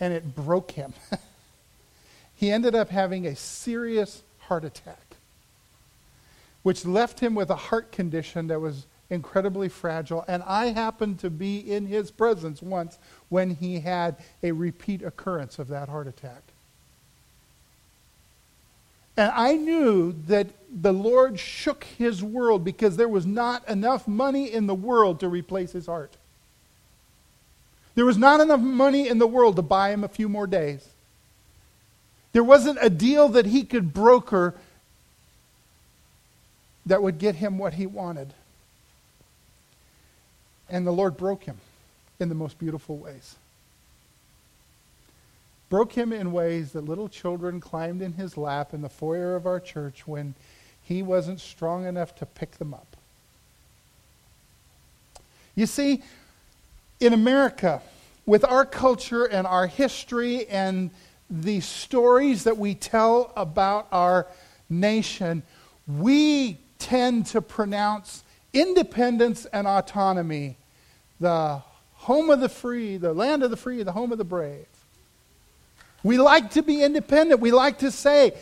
and 0.00 0.14
it 0.14 0.34
broke 0.34 0.72
him. 0.72 0.94
he 2.34 2.50
ended 2.50 2.74
up 2.74 2.88
having 2.88 3.26
a 3.26 3.36
serious 3.36 4.22
heart 4.40 4.64
attack, 4.64 5.16
which 6.62 6.86
left 6.86 7.20
him 7.20 7.34
with 7.34 7.50
a 7.50 7.56
heart 7.56 7.92
condition 7.92 8.46
that 8.46 8.60
was 8.60 8.86
incredibly 9.12 9.68
fragile. 9.68 10.24
And 10.26 10.42
I 10.44 10.66
happened 10.66 11.20
to 11.20 11.30
be 11.30 11.58
in 11.58 11.86
his 11.86 12.10
presence 12.10 12.62
once 12.62 12.98
when 13.28 13.54
he 13.54 13.80
had 13.80 14.16
a 14.42 14.52
repeat 14.52 15.02
occurrence 15.02 15.58
of 15.58 15.68
that 15.68 15.90
heart 15.90 16.08
attack. 16.08 16.42
And 19.14 19.30
I 19.34 19.54
knew 19.54 20.16
that 20.26 20.48
the 20.74 20.94
Lord 20.94 21.38
shook 21.38 21.84
his 21.84 22.22
world 22.22 22.64
because 22.64 22.96
there 22.96 23.08
was 23.08 23.26
not 23.26 23.68
enough 23.68 24.08
money 24.08 24.50
in 24.50 24.66
the 24.66 24.74
world 24.74 25.20
to 25.20 25.28
replace 25.28 25.72
his 25.72 25.84
heart. 25.84 26.16
There 27.94 28.06
was 28.06 28.16
not 28.16 28.40
enough 28.40 28.60
money 28.60 29.06
in 29.06 29.18
the 29.18 29.26
world 29.26 29.56
to 29.56 29.62
buy 29.62 29.90
him 29.90 30.02
a 30.02 30.08
few 30.08 30.30
more 30.30 30.46
days. 30.46 30.88
There 32.32 32.42
wasn't 32.42 32.78
a 32.80 32.88
deal 32.88 33.28
that 33.28 33.44
he 33.44 33.64
could 33.64 33.92
broker 33.92 34.54
that 36.86 37.02
would 37.02 37.18
get 37.18 37.34
him 37.34 37.58
what 37.58 37.74
he 37.74 37.84
wanted. 37.84 38.32
And 40.72 40.86
the 40.86 40.92
Lord 40.92 41.18
broke 41.18 41.44
him 41.44 41.58
in 42.18 42.30
the 42.30 42.34
most 42.34 42.58
beautiful 42.58 42.96
ways. 42.96 43.36
Broke 45.68 45.92
him 45.92 46.12
in 46.14 46.32
ways 46.32 46.72
that 46.72 46.86
little 46.86 47.10
children 47.10 47.60
climbed 47.60 48.00
in 48.00 48.14
his 48.14 48.38
lap 48.38 48.72
in 48.72 48.80
the 48.80 48.88
foyer 48.88 49.36
of 49.36 49.46
our 49.46 49.60
church 49.60 50.08
when 50.08 50.34
he 50.82 51.02
wasn't 51.02 51.40
strong 51.40 51.86
enough 51.86 52.16
to 52.16 52.26
pick 52.26 52.52
them 52.52 52.72
up. 52.72 52.96
You 55.54 55.66
see, 55.66 56.02
in 57.00 57.12
America, 57.12 57.82
with 58.24 58.42
our 58.42 58.64
culture 58.64 59.26
and 59.26 59.46
our 59.46 59.66
history 59.66 60.46
and 60.46 60.90
the 61.28 61.60
stories 61.60 62.44
that 62.44 62.56
we 62.56 62.74
tell 62.74 63.30
about 63.36 63.88
our 63.92 64.26
nation, 64.70 65.42
we 65.86 66.58
tend 66.78 67.26
to 67.26 67.42
pronounce 67.42 68.24
independence 68.54 69.44
and 69.46 69.66
autonomy 69.66 70.56
the 71.22 71.62
home 71.94 72.30
of 72.30 72.40
the 72.40 72.48
free, 72.48 72.98
the 72.98 73.12
land 73.12 73.42
of 73.42 73.50
the 73.50 73.56
free, 73.56 73.82
the 73.82 73.92
home 73.92 74.12
of 74.12 74.18
the 74.18 74.24
brave. 74.24 74.66
We 76.02 76.18
like 76.18 76.50
to 76.52 76.62
be 76.62 76.82
independent. 76.82 77.40
We 77.40 77.52
like 77.52 77.78
to 77.78 77.90
say, 77.90 78.34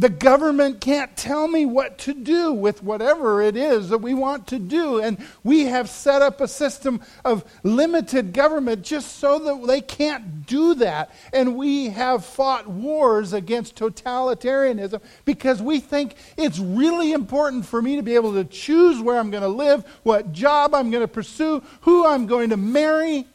the 0.00 0.08
government 0.08 0.80
can't 0.80 1.14
tell 1.14 1.46
me 1.46 1.66
what 1.66 1.98
to 1.98 2.14
do 2.14 2.54
with 2.54 2.82
whatever 2.82 3.42
it 3.42 3.54
is 3.54 3.90
that 3.90 3.98
we 3.98 4.14
want 4.14 4.46
to 4.46 4.58
do. 4.58 4.98
And 4.98 5.18
we 5.44 5.66
have 5.66 5.90
set 5.90 6.22
up 6.22 6.40
a 6.40 6.48
system 6.48 7.02
of 7.22 7.44
limited 7.62 8.32
government 8.32 8.82
just 8.82 9.18
so 9.18 9.38
that 9.40 9.66
they 9.66 9.82
can't 9.82 10.46
do 10.46 10.74
that. 10.76 11.14
And 11.34 11.54
we 11.54 11.90
have 11.90 12.24
fought 12.24 12.66
wars 12.66 13.34
against 13.34 13.76
totalitarianism 13.76 15.02
because 15.26 15.60
we 15.60 15.80
think 15.80 16.14
it's 16.38 16.58
really 16.58 17.12
important 17.12 17.66
for 17.66 17.82
me 17.82 17.96
to 17.96 18.02
be 18.02 18.14
able 18.14 18.32
to 18.32 18.44
choose 18.44 19.02
where 19.02 19.18
I'm 19.18 19.30
going 19.30 19.42
to 19.42 19.48
live, 19.48 19.84
what 20.02 20.32
job 20.32 20.74
I'm 20.74 20.90
going 20.90 21.04
to 21.04 21.08
pursue, 21.08 21.62
who 21.82 22.06
I'm 22.06 22.26
going 22.26 22.48
to 22.50 22.56
marry, 22.56 23.26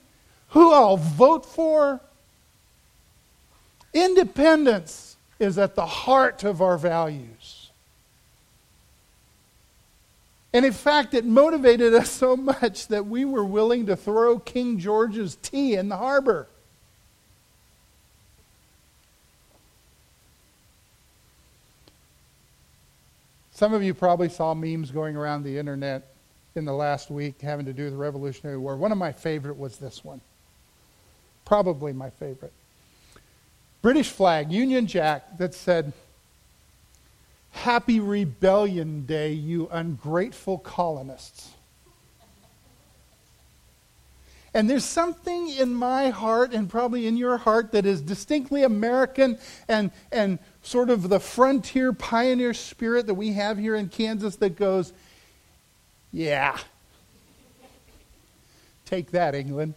who 0.50 0.74
I'll 0.74 0.98
vote 0.98 1.46
for. 1.46 2.02
Independence 3.94 5.05
is 5.40 5.58
at 5.58 5.76
the 5.76 5.86
heart 5.86 6.44
of 6.44 6.62
our 6.62 6.78
values. 6.78 7.70
And 10.54 10.66
in 10.66 10.72
fact, 10.72 11.14
it 11.14 11.26
motivated 11.26 11.94
us 11.94 12.10
so 12.10 12.38
much 12.38 12.88
that 12.88 13.06
we 13.06 13.26
were 13.26 13.44
willing 13.44 13.88
to 13.88 13.96
throw 13.98 14.40
King 14.40 14.80
George's 14.80 15.36
tea 15.36 15.76
in 15.76 15.90
the 15.90 15.98
harbor. 15.98 16.48
Some 23.52 23.74
of 23.74 23.84
you 23.84 23.94
probably 23.94 24.30
saw 24.30 24.54
memes 24.54 24.92
going 24.92 25.16
around 25.16 25.44
the 25.44 25.58
internet 25.58 26.08
in 26.56 26.64
the 26.64 26.74
last 26.74 27.10
week 27.10 27.42
having 27.42 27.66
to 27.66 27.74
do 27.74 27.84
with 27.84 27.94
the 27.94 27.98
Revolutionary 27.98 28.58
War. 28.58 28.78
One 28.78 28.92
of 28.94 28.98
my 28.98 29.12
favorite 29.12 29.58
was 29.58 29.78
this 29.78 30.06
one. 30.06 30.22
Probably 31.44 31.92
my 31.92 32.10
favorite. 32.12 32.54
British 33.86 34.10
flag, 34.10 34.52
Union 34.52 34.88
Jack, 34.88 35.38
that 35.38 35.54
said, 35.54 35.94
Happy 37.52 38.00
Rebellion 38.00 39.06
Day, 39.06 39.32
you 39.32 39.70
ungrateful 39.72 40.58
colonists. 40.58 41.52
And 44.56 44.68
there's 44.68 44.86
something 44.86 45.50
in 45.50 45.72
my 45.72 46.10
heart 46.10 46.52
and 46.52 46.68
probably 46.68 47.06
in 47.06 47.16
your 47.16 47.38
heart 47.38 47.74
that 47.74 47.86
is 47.86 48.02
distinctly 48.02 48.64
American 48.64 49.38
and, 49.68 49.92
and 50.12 50.40
sort 50.64 50.90
of 50.90 51.08
the 51.08 51.20
frontier 51.20 51.94
pioneer 51.94 52.56
spirit 52.56 53.06
that 53.06 53.14
we 53.14 53.34
have 53.34 53.60
here 53.60 53.76
in 53.76 53.90
Kansas 53.90 54.38
that 54.38 54.56
goes, 54.56 54.94
yeah, 56.12 56.58
take 58.84 59.12
that, 59.12 59.36
England. 59.36 59.76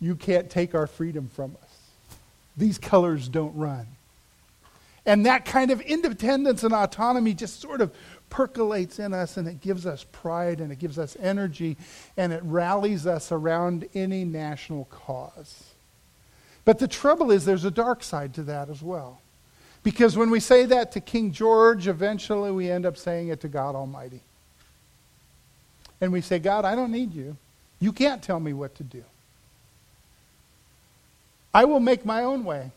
You 0.00 0.14
can't 0.14 0.50
take 0.50 0.74
our 0.74 0.86
freedom 0.86 1.28
from 1.28 1.56
us. 1.62 2.18
These 2.56 2.78
colors 2.78 3.28
don't 3.28 3.56
run. 3.56 3.86
And 5.04 5.24
that 5.26 5.44
kind 5.44 5.70
of 5.70 5.80
independence 5.80 6.64
and 6.64 6.74
autonomy 6.74 7.32
just 7.32 7.60
sort 7.60 7.80
of 7.80 7.94
percolates 8.28 8.98
in 8.98 9.14
us 9.14 9.36
and 9.36 9.46
it 9.46 9.60
gives 9.60 9.86
us 9.86 10.04
pride 10.10 10.60
and 10.60 10.72
it 10.72 10.80
gives 10.80 10.98
us 10.98 11.16
energy 11.20 11.76
and 12.16 12.32
it 12.32 12.42
rallies 12.44 13.06
us 13.06 13.30
around 13.30 13.86
any 13.94 14.24
national 14.24 14.86
cause. 14.86 15.74
But 16.64 16.80
the 16.80 16.88
trouble 16.88 17.30
is, 17.30 17.44
there's 17.44 17.64
a 17.64 17.70
dark 17.70 18.02
side 18.02 18.34
to 18.34 18.42
that 18.44 18.68
as 18.68 18.82
well. 18.82 19.20
Because 19.84 20.16
when 20.16 20.30
we 20.30 20.40
say 20.40 20.66
that 20.66 20.90
to 20.92 21.00
King 21.00 21.30
George, 21.30 21.86
eventually 21.86 22.50
we 22.50 22.68
end 22.68 22.84
up 22.84 22.96
saying 22.96 23.28
it 23.28 23.40
to 23.42 23.48
God 23.48 23.76
Almighty. 23.76 24.20
And 26.00 26.12
we 26.12 26.20
say, 26.20 26.40
God, 26.40 26.64
I 26.64 26.74
don't 26.74 26.90
need 26.90 27.14
you. 27.14 27.36
You 27.78 27.92
can't 27.92 28.20
tell 28.20 28.40
me 28.40 28.52
what 28.52 28.74
to 28.74 28.82
do. 28.82 29.04
I 31.56 31.64
will 31.64 31.80
make 31.80 32.04
my 32.04 32.22
own 32.22 32.44
way. 32.44 32.70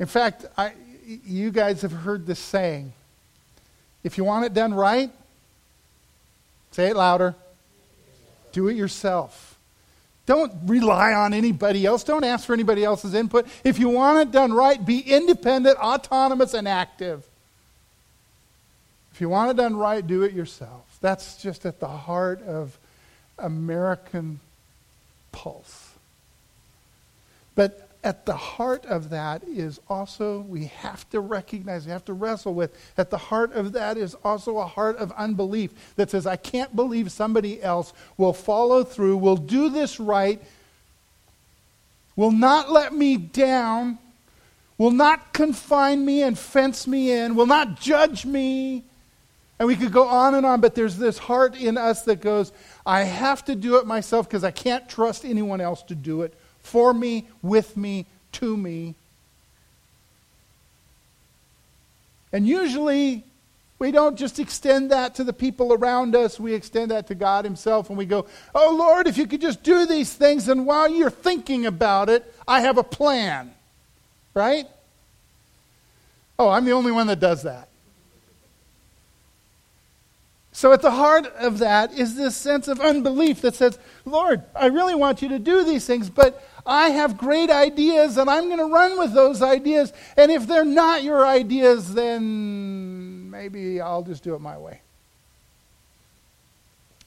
In 0.00 0.06
fact, 0.06 0.46
I, 0.58 0.72
you 1.06 1.52
guys 1.52 1.82
have 1.82 1.92
heard 1.92 2.26
this 2.26 2.40
saying 2.40 2.92
if 4.02 4.18
you 4.18 4.24
want 4.24 4.46
it 4.46 4.52
done 4.52 4.74
right, 4.74 5.12
say 6.72 6.88
it 6.88 6.96
louder, 6.96 7.36
do 8.50 8.66
it 8.66 8.74
yourself. 8.74 9.56
Don't 10.26 10.52
rely 10.66 11.12
on 11.12 11.34
anybody 11.34 11.86
else. 11.86 12.02
Don't 12.02 12.24
ask 12.24 12.44
for 12.44 12.52
anybody 12.52 12.82
else's 12.82 13.14
input. 13.14 13.46
If 13.62 13.78
you 13.78 13.90
want 13.90 14.18
it 14.18 14.32
done 14.32 14.52
right, 14.52 14.84
be 14.84 14.98
independent, 14.98 15.78
autonomous, 15.78 16.52
and 16.52 16.66
active. 16.66 17.24
If 19.12 19.20
you 19.20 19.28
want 19.28 19.52
it 19.52 19.56
done 19.56 19.76
right, 19.76 20.04
do 20.04 20.24
it 20.24 20.32
yourself. 20.32 20.98
That's 21.00 21.40
just 21.40 21.64
at 21.64 21.78
the 21.78 21.86
heart 21.86 22.42
of 22.42 22.76
American 23.38 24.40
pulse. 25.32 25.90
But 27.54 27.88
at 28.02 28.24
the 28.24 28.36
heart 28.36 28.86
of 28.86 29.10
that 29.10 29.44
is 29.44 29.78
also, 29.88 30.40
we 30.40 30.66
have 30.66 31.08
to 31.10 31.20
recognize, 31.20 31.84
we 31.84 31.92
have 31.92 32.04
to 32.06 32.14
wrestle 32.14 32.54
with, 32.54 32.74
at 32.96 33.10
the 33.10 33.18
heart 33.18 33.52
of 33.52 33.72
that 33.72 33.98
is 33.98 34.16
also 34.24 34.58
a 34.58 34.66
heart 34.66 34.96
of 34.96 35.12
unbelief 35.12 35.70
that 35.96 36.10
says, 36.10 36.26
I 36.26 36.36
can't 36.36 36.74
believe 36.74 37.12
somebody 37.12 37.62
else 37.62 37.92
will 38.16 38.32
follow 38.32 38.84
through, 38.84 39.18
will 39.18 39.36
do 39.36 39.68
this 39.68 40.00
right, 40.00 40.40
will 42.16 42.32
not 42.32 42.72
let 42.72 42.94
me 42.94 43.18
down, 43.18 43.98
will 44.78 44.90
not 44.90 45.34
confine 45.34 46.04
me 46.04 46.22
and 46.22 46.38
fence 46.38 46.86
me 46.86 47.12
in, 47.12 47.34
will 47.34 47.46
not 47.46 47.78
judge 47.78 48.24
me. 48.24 48.84
And 49.60 49.66
we 49.66 49.76
could 49.76 49.92
go 49.92 50.08
on 50.08 50.34
and 50.34 50.46
on, 50.46 50.62
but 50.62 50.74
there's 50.74 50.96
this 50.96 51.18
heart 51.18 51.54
in 51.54 51.76
us 51.76 52.02
that 52.04 52.22
goes, 52.22 52.50
I 52.86 53.02
have 53.02 53.44
to 53.44 53.54
do 53.54 53.76
it 53.76 53.86
myself 53.86 54.26
because 54.26 54.42
I 54.42 54.50
can't 54.50 54.88
trust 54.88 55.22
anyone 55.22 55.60
else 55.60 55.82
to 55.84 55.94
do 55.94 56.22
it 56.22 56.32
for 56.60 56.94
me, 56.94 57.28
with 57.42 57.76
me, 57.76 58.06
to 58.32 58.56
me. 58.56 58.94
And 62.32 62.48
usually, 62.48 63.22
we 63.78 63.90
don't 63.90 64.16
just 64.16 64.38
extend 64.38 64.92
that 64.92 65.16
to 65.16 65.24
the 65.24 65.32
people 65.34 65.74
around 65.74 66.16
us, 66.16 66.40
we 66.40 66.54
extend 66.54 66.90
that 66.90 67.06
to 67.08 67.14
God 67.14 67.44
Himself, 67.44 67.90
and 67.90 67.98
we 67.98 68.06
go, 68.06 68.24
Oh 68.54 68.74
Lord, 68.74 69.06
if 69.06 69.18
you 69.18 69.26
could 69.26 69.42
just 69.42 69.62
do 69.62 69.84
these 69.84 70.10
things, 70.10 70.48
and 70.48 70.64
while 70.64 70.88
you're 70.88 71.10
thinking 71.10 71.66
about 71.66 72.08
it, 72.08 72.32
I 72.48 72.62
have 72.62 72.78
a 72.78 72.84
plan. 72.84 73.52
Right? 74.32 74.66
Oh, 76.38 76.48
I'm 76.48 76.64
the 76.64 76.72
only 76.72 76.92
one 76.92 77.08
that 77.08 77.20
does 77.20 77.42
that. 77.42 77.69
So, 80.52 80.72
at 80.72 80.82
the 80.82 80.90
heart 80.90 81.26
of 81.36 81.58
that 81.58 81.92
is 81.92 82.16
this 82.16 82.36
sense 82.36 82.66
of 82.66 82.80
unbelief 82.80 83.40
that 83.42 83.54
says, 83.54 83.78
Lord, 84.04 84.42
I 84.54 84.66
really 84.66 84.96
want 84.96 85.22
you 85.22 85.28
to 85.28 85.38
do 85.38 85.64
these 85.64 85.86
things, 85.86 86.10
but 86.10 86.44
I 86.66 86.90
have 86.90 87.16
great 87.16 87.50
ideas 87.50 88.16
and 88.16 88.28
I'm 88.28 88.46
going 88.46 88.58
to 88.58 88.64
run 88.64 88.98
with 88.98 89.12
those 89.12 89.42
ideas. 89.42 89.92
And 90.16 90.30
if 90.30 90.46
they're 90.46 90.64
not 90.64 91.04
your 91.04 91.24
ideas, 91.24 91.94
then 91.94 93.30
maybe 93.30 93.80
I'll 93.80 94.02
just 94.02 94.24
do 94.24 94.34
it 94.34 94.40
my 94.40 94.58
way. 94.58 94.80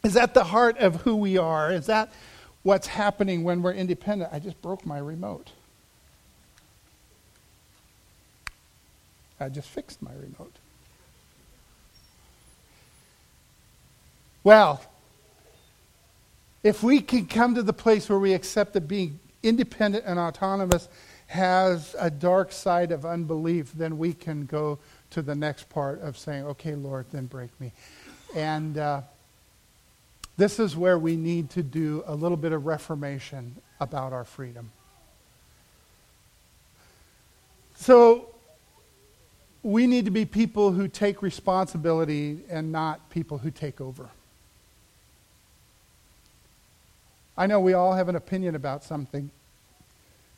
Is 0.03 0.13
that 0.13 0.33
the 0.33 0.43
heart 0.45 0.77
of 0.79 1.01
who 1.01 1.15
we 1.15 1.37
are? 1.37 1.71
Is 1.71 1.85
that 1.87 2.11
what's 2.63 2.87
happening 2.87 3.43
when 3.43 3.61
we're 3.61 3.73
independent? 3.73 4.31
I 4.33 4.39
just 4.39 4.61
broke 4.61 4.85
my 4.85 4.97
remote. 4.97 5.51
I 9.39 9.49
just 9.49 9.69
fixed 9.69 10.01
my 10.01 10.13
remote. 10.13 10.57
Well, 14.43 14.81
if 16.63 16.83
we 16.83 17.01
can 17.01 17.25
come 17.25 17.55
to 17.55 17.63
the 17.63 17.73
place 17.73 18.09
where 18.09 18.19
we 18.19 18.33
accept 18.33 18.73
that 18.73 18.87
being 18.87 19.19
independent 19.41 20.05
and 20.05 20.19
autonomous 20.19 20.87
has 21.27 21.95
a 21.99 22.09
dark 22.09 22.51
side 22.51 22.91
of 22.91 23.05
unbelief, 23.05 23.71
then 23.73 23.97
we 23.97 24.13
can 24.13 24.45
go 24.45 24.79
to 25.11 25.21
the 25.21 25.35
next 25.35 25.69
part 25.69 26.01
of 26.01 26.17
saying, 26.17 26.45
okay, 26.45 26.75
Lord, 26.75 27.05
then 27.11 27.25
break 27.25 27.49
me. 27.59 27.71
And 28.35 28.77
uh, 28.77 29.01
this 30.37 30.59
is 30.59 30.75
where 30.75 30.97
we 30.97 31.15
need 31.15 31.49
to 31.51 31.63
do 31.63 32.03
a 32.05 32.15
little 32.15 32.37
bit 32.37 32.51
of 32.51 32.65
reformation 32.65 33.55
about 33.79 34.13
our 34.13 34.25
freedom. 34.25 34.71
So 37.75 38.29
we 39.61 39.87
need 39.87 40.05
to 40.05 40.11
be 40.11 40.25
people 40.25 40.71
who 40.71 40.87
take 40.87 41.21
responsibility 41.21 42.39
and 42.49 42.71
not 42.71 43.09
people 43.09 43.37
who 43.37 43.51
take 43.51 43.81
over. 43.81 44.09
I 47.37 47.47
know 47.47 47.59
we 47.59 47.73
all 47.73 47.93
have 47.93 48.09
an 48.09 48.15
opinion 48.15 48.55
about 48.55 48.83
something. 48.83 49.31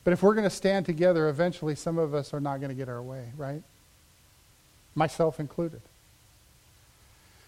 But 0.03 0.13
if 0.13 0.23
we're 0.23 0.35
going 0.35 0.45
to 0.45 0.55
stand 0.55 0.85
together, 0.85 1.27
eventually 1.29 1.75
some 1.75 1.97
of 1.97 2.13
us 2.13 2.33
are 2.33 2.39
not 2.39 2.57
going 2.57 2.69
to 2.69 2.75
get 2.75 2.87
our 2.87 3.01
way, 3.01 3.31
right? 3.35 3.63
Myself 4.93 5.39
included. 5.39 5.81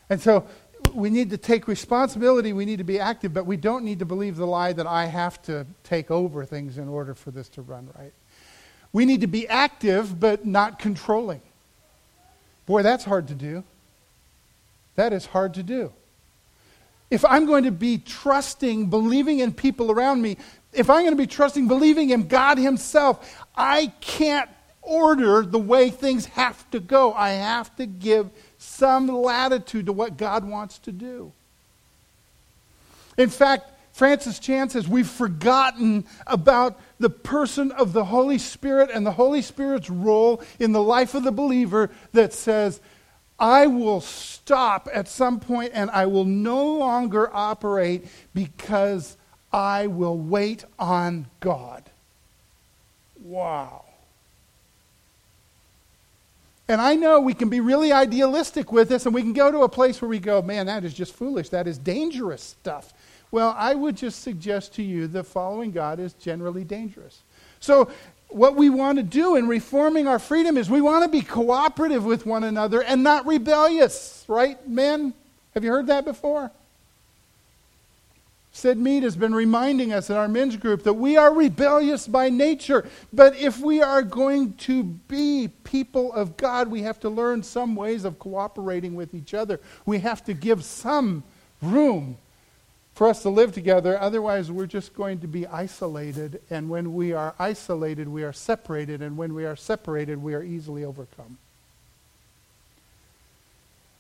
And 0.10 0.20
so 0.20 0.48
we 0.94 1.10
need 1.10 1.30
to 1.30 1.38
take 1.38 1.68
responsibility, 1.68 2.54
we 2.54 2.66
need 2.66 2.78
to 2.78 2.84
be 2.84 3.00
active, 3.00 3.34
but 3.34 3.46
we 3.46 3.58
don't 3.58 3.84
need 3.86 4.00
to 4.00 4.06
believe 4.06 4.36
the 4.38 4.48
lie 4.48 4.74
that 4.74 4.88
I 4.88 5.06
have 5.06 5.42
to 5.44 5.66
take 5.84 6.10
over 6.10 6.46
things 6.46 6.78
in 6.78 6.88
order 6.88 7.14
for 7.14 7.32
this 7.32 7.48
to 7.50 7.62
run 7.62 7.90
right. 7.98 8.14
We 8.92 9.06
need 9.06 9.22
to 9.22 9.28
be 9.28 9.48
active, 9.48 10.20
but 10.20 10.46
not 10.46 10.80
controlling. 10.80 11.42
Boy, 12.66 12.84
that's 12.84 13.06
hard 13.06 13.28
to 13.28 13.36
do. 13.36 13.64
That 14.96 15.14
is 15.14 15.28
hard 15.28 15.54
to 15.54 15.64
do 15.64 15.94
if 17.10 17.24
I'm 17.26 17.46
going 17.46 17.64
to 17.64 17.72
be 17.72 17.98
trusting, 17.98 18.90
believing 18.90 19.40
in 19.40 19.54
people 19.54 19.92
around 19.92 20.22
me, 20.22 20.38
if 20.74 20.90
I'm 20.90 21.02
going 21.02 21.12
to 21.12 21.16
be 21.16 21.28
trusting, 21.28 21.68
believing 21.68 22.10
in 22.10 22.28
God 22.28 22.58
Himself, 22.58 23.46
I 23.56 23.94
can't 24.02 24.50
order 24.82 25.42
the 25.42 25.60
way 25.60 25.90
things 25.90 26.26
have 26.26 26.70
to 26.72 26.80
go. 26.80 27.14
I 27.14 27.30
have 27.30 27.76
to 27.78 27.86
give 27.86 28.30
some 28.58 29.08
latitude 29.08 29.88
to 29.88 29.94
what 29.94 30.18
God 30.18 30.46
wants 30.46 30.80
to 30.80 30.92
do. 30.92 31.32
In 33.18 33.30
fact, 33.30 33.72
Francis 33.94 34.38
Chan 34.38 34.70
says 34.70 34.88
we've 34.88 35.08
forgotten 35.08 36.06
about 36.28 36.80
the 37.00 37.10
person 37.10 37.72
of 37.72 37.94
the 37.94 38.06
Holy 38.06 38.38
Spirit 38.38 38.92
and 38.94 39.06
the 39.06 39.12
Holy 39.12 39.42
Spirit's 39.42 39.90
role 39.90 40.42
in 40.60 40.72
the 40.72 40.84
life 40.84 41.16
of 41.16 41.24
the 41.24 41.32
believer 41.32 41.90
that 42.14 42.32
says, 42.32 42.80
I 43.40 43.68
will 43.68 44.02
stop 44.02 44.88
at 44.92 45.08
some 45.08 45.40
point 45.40 45.72
and 45.74 45.90
I 45.92 46.08
will 46.08 46.26
no 46.26 46.66
longer 46.66 47.30
operate 47.34 48.08
because 48.34 49.18
I 49.54 49.88
will 49.88 50.18
wait 50.18 50.66
on 50.80 51.28
God. 51.40 51.84
Wow. 53.22 53.84
And 56.68 56.82
I 56.82 56.96
know 56.96 57.22
we 57.22 57.34
can 57.34 57.50
be 57.50 57.62
really 57.62 57.94
idealistic 57.94 58.72
with 58.72 58.90
this 58.90 59.06
and 59.06 59.16
we 59.16 59.22
can 59.22 59.34
go 59.34 59.52
to 59.52 59.60
a 59.60 59.70
place 59.70 60.02
where 60.02 60.10
we 60.10 60.20
go, 60.20 60.42
man, 60.42 60.66
that 60.66 60.84
is 60.84 60.94
just 60.94 61.14
foolish. 61.14 61.50
That 61.50 61.68
is 61.68 61.78
dangerous 61.78 62.44
stuff. 62.44 62.94
Well, 63.32 63.56
I 63.58 63.76
would 63.76 63.96
just 63.96 64.22
suggest 64.22 64.74
to 64.76 64.84
you 64.84 65.08
that 65.08 65.24
following 65.26 65.72
God 65.72 66.00
is 66.00 66.14
generally 66.14 66.64
dangerous. 66.64 67.22
So 67.60 67.90
what 68.30 68.56
we 68.56 68.70
want 68.70 68.98
to 68.98 69.04
do 69.04 69.36
in 69.36 69.48
reforming 69.48 70.08
our 70.08 70.20
freedom 70.20 70.58
is 70.58 70.70
we 70.70 70.82
want 70.82 71.04
to 71.04 71.10
be 71.10 71.22
cooperative 71.22 72.06
with 72.06 72.26
one 72.26 72.44
another 72.44 72.84
and 72.84 73.04
not 73.04 73.26
rebellious, 73.26 74.26
right, 74.28 74.68
men? 74.68 75.14
Have 75.54 75.64
you 75.64 75.72
heard 75.72 75.88
that 75.88 76.06
before? 76.06 76.52
Sid 78.58 78.80
Mead 78.80 79.04
has 79.04 79.16
been 79.16 79.36
reminding 79.36 79.94
us 79.94 80.10
in 80.10 80.16
our 80.16 80.28
men's 80.28 80.56
group 80.56 80.82
that 80.84 80.94
we 80.94 81.16
are 81.16 81.32
rebellious 81.32 82.08
by 82.08 82.30
nature. 82.30 82.88
But 83.14 83.36
if 83.36 83.60
we 83.60 83.84
are 83.84 84.02
going 84.02 84.54
to 84.54 84.84
be 84.84 85.50
people 85.64 86.12
of 86.14 86.38
God, 86.38 86.68
we 86.68 86.82
have 86.82 87.00
to 87.02 87.10
learn 87.10 87.44
some 87.44 87.76
ways 87.76 88.04
of 88.04 88.18
cooperating 88.18 88.96
with 88.96 89.14
each 89.14 89.36
other. 89.36 89.60
We 89.86 90.00
have 90.00 90.26
to 90.26 90.34
give 90.34 90.64
some 90.64 91.24
room 91.62 92.18
for 92.98 93.08
us 93.08 93.22
to 93.22 93.30
live 93.30 93.54
together. 93.54 94.02
Otherwise, 94.02 94.52
we're 94.52 94.66
just 94.66 94.96
going 94.96 95.20
to 95.20 95.28
be 95.28 95.46
isolated. 95.46 96.42
And 96.50 96.68
when 96.68 96.96
we 96.96 97.14
are 97.14 97.36
isolated, 97.38 98.08
we 98.08 98.24
are 98.24 98.34
separated. 98.34 99.04
And 99.04 99.16
when 99.16 99.36
we 99.36 99.46
are 99.46 99.56
separated, 99.56 100.24
we 100.24 100.34
are 100.34 100.42
easily 100.42 100.84
overcome. 100.84 101.38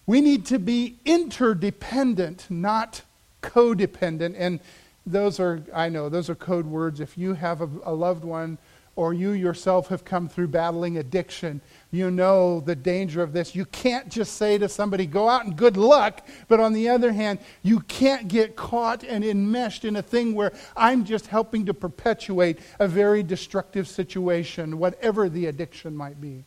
We 0.08 0.20
need 0.20 0.48
to 0.48 0.58
be 0.58 0.96
interdependent, 1.06 2.48
not 2.50 3.04
codependent. 3.44 4.34
And 4.36 4.60
those 5.06 5.40
are, 5.40 5.62
I 5.76 5.90
know, 5.90 6.10
those 6.10 6.28
are 6.28 6.36
code 6.36 6.66
words. 6.66 7.00
If 7.00 7.20
you 7.20 7.36
have 7.36 7.62
a, 7.62 7.70
a 7.84 7.94
loved 7.94 8.24
one 8.24 8.58
or 8.96 9.14
you 9.14 9.30
yourself 9.30 9.90
have 9.90 10.06
come 10.06 10.28
through 10.28 10.48
battling 10.48 10.98
addiction, 10.98 11.62
you 11.92 12.12
know 12.12 12.60
the 12.60 12.76
danger 12.76 13.22
of 13.22 13.34
this. 13.34 13.56
You 13.56 13.66
can't 13.66 14.10
just 14.10 14.36
say 14.36 14.58
to 14.58 14.68
somebody, 14.68 15.06
go 15.06 15.30
out 15.30 15.46
and 15.46 15.56
good 15.56 15.78
luck. 15.78 16.28
But 16.48 16.60
on 16.60 16.74
the 16.74 16.90
other 16.90 17.14
hand, 17.14 17.40
you 17.64 17.80
can't 17.82 18.28
get 18.28 18.56
caught 18.56 19.04
and 19.04 19.24
enmeshed 19.24 19.86
in 19.86 19.96
a 19.96 20.02
thing 20.02 20.36
where 20.36 20.52
I'm 20.76 21.06
just 21.06 21.28
helping 21.28 21.66
to 21.66 21.74
perpetuate 21.74 22.60
a 22.80 22.88
very 22.88 23.24
destructive 23.24 23.88
situation, 23.88 24.78
whatever 24.78 25.30
the 25.30 25.46
addiction 25.46 25.96
might 25.96 26.20
be. 26.20 26.46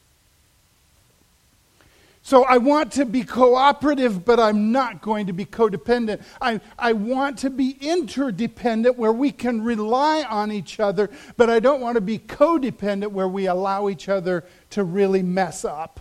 So 2.23 2.45
I 2.45 2.59
want 2.59 2.93
to 2.93 3.07
be 3.07 3.25
cooperative, 3.25 4.25
but 4.25 4.39
I'm 4.39 4.73
not 4.73 5.01
going 5.01 5.27
to 5.27 5.33
be 5.33 5.47
codependent. 5.47 6.23
I, 6.41 6.61
I 6.79 6.93
want 6.93 7.39
to 7.39 7.51
be 7.51 7.77
interdependent 7.81 8.99
where 8.99 9.13
we 9.13 9.33
can 9.33 9.65
rely 9.65 10.23
on 10.23 10.53
each 10.53 10.79
other, 10.79 11.11
but 11.37 11.49
I 11.49 11.61
don't 11.61 11.81
want 11.81 11.97
to 11.97 12.01
be 12.01 12.19
codependent 12.19 13.13
where 13.13 13.29
we 13.29 13.47
allow 13.47 13.89
each 13.89 14.09
other 14.09 14.45
to 14.71 14.85
really 14.85 15.23
mess 15.23 15.65
up. 15.65 16.01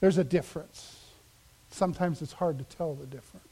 There's 0.00 0.18
a 0.18 0.24
difference. 0.24 0.98
Sometimes 1.70 2.20
it's 2.20 2.32
hard 2.32 2.58
to 2.58 2.64
tell 2.64 2.94
the 2.94 3.06
difference. 3.06 3.44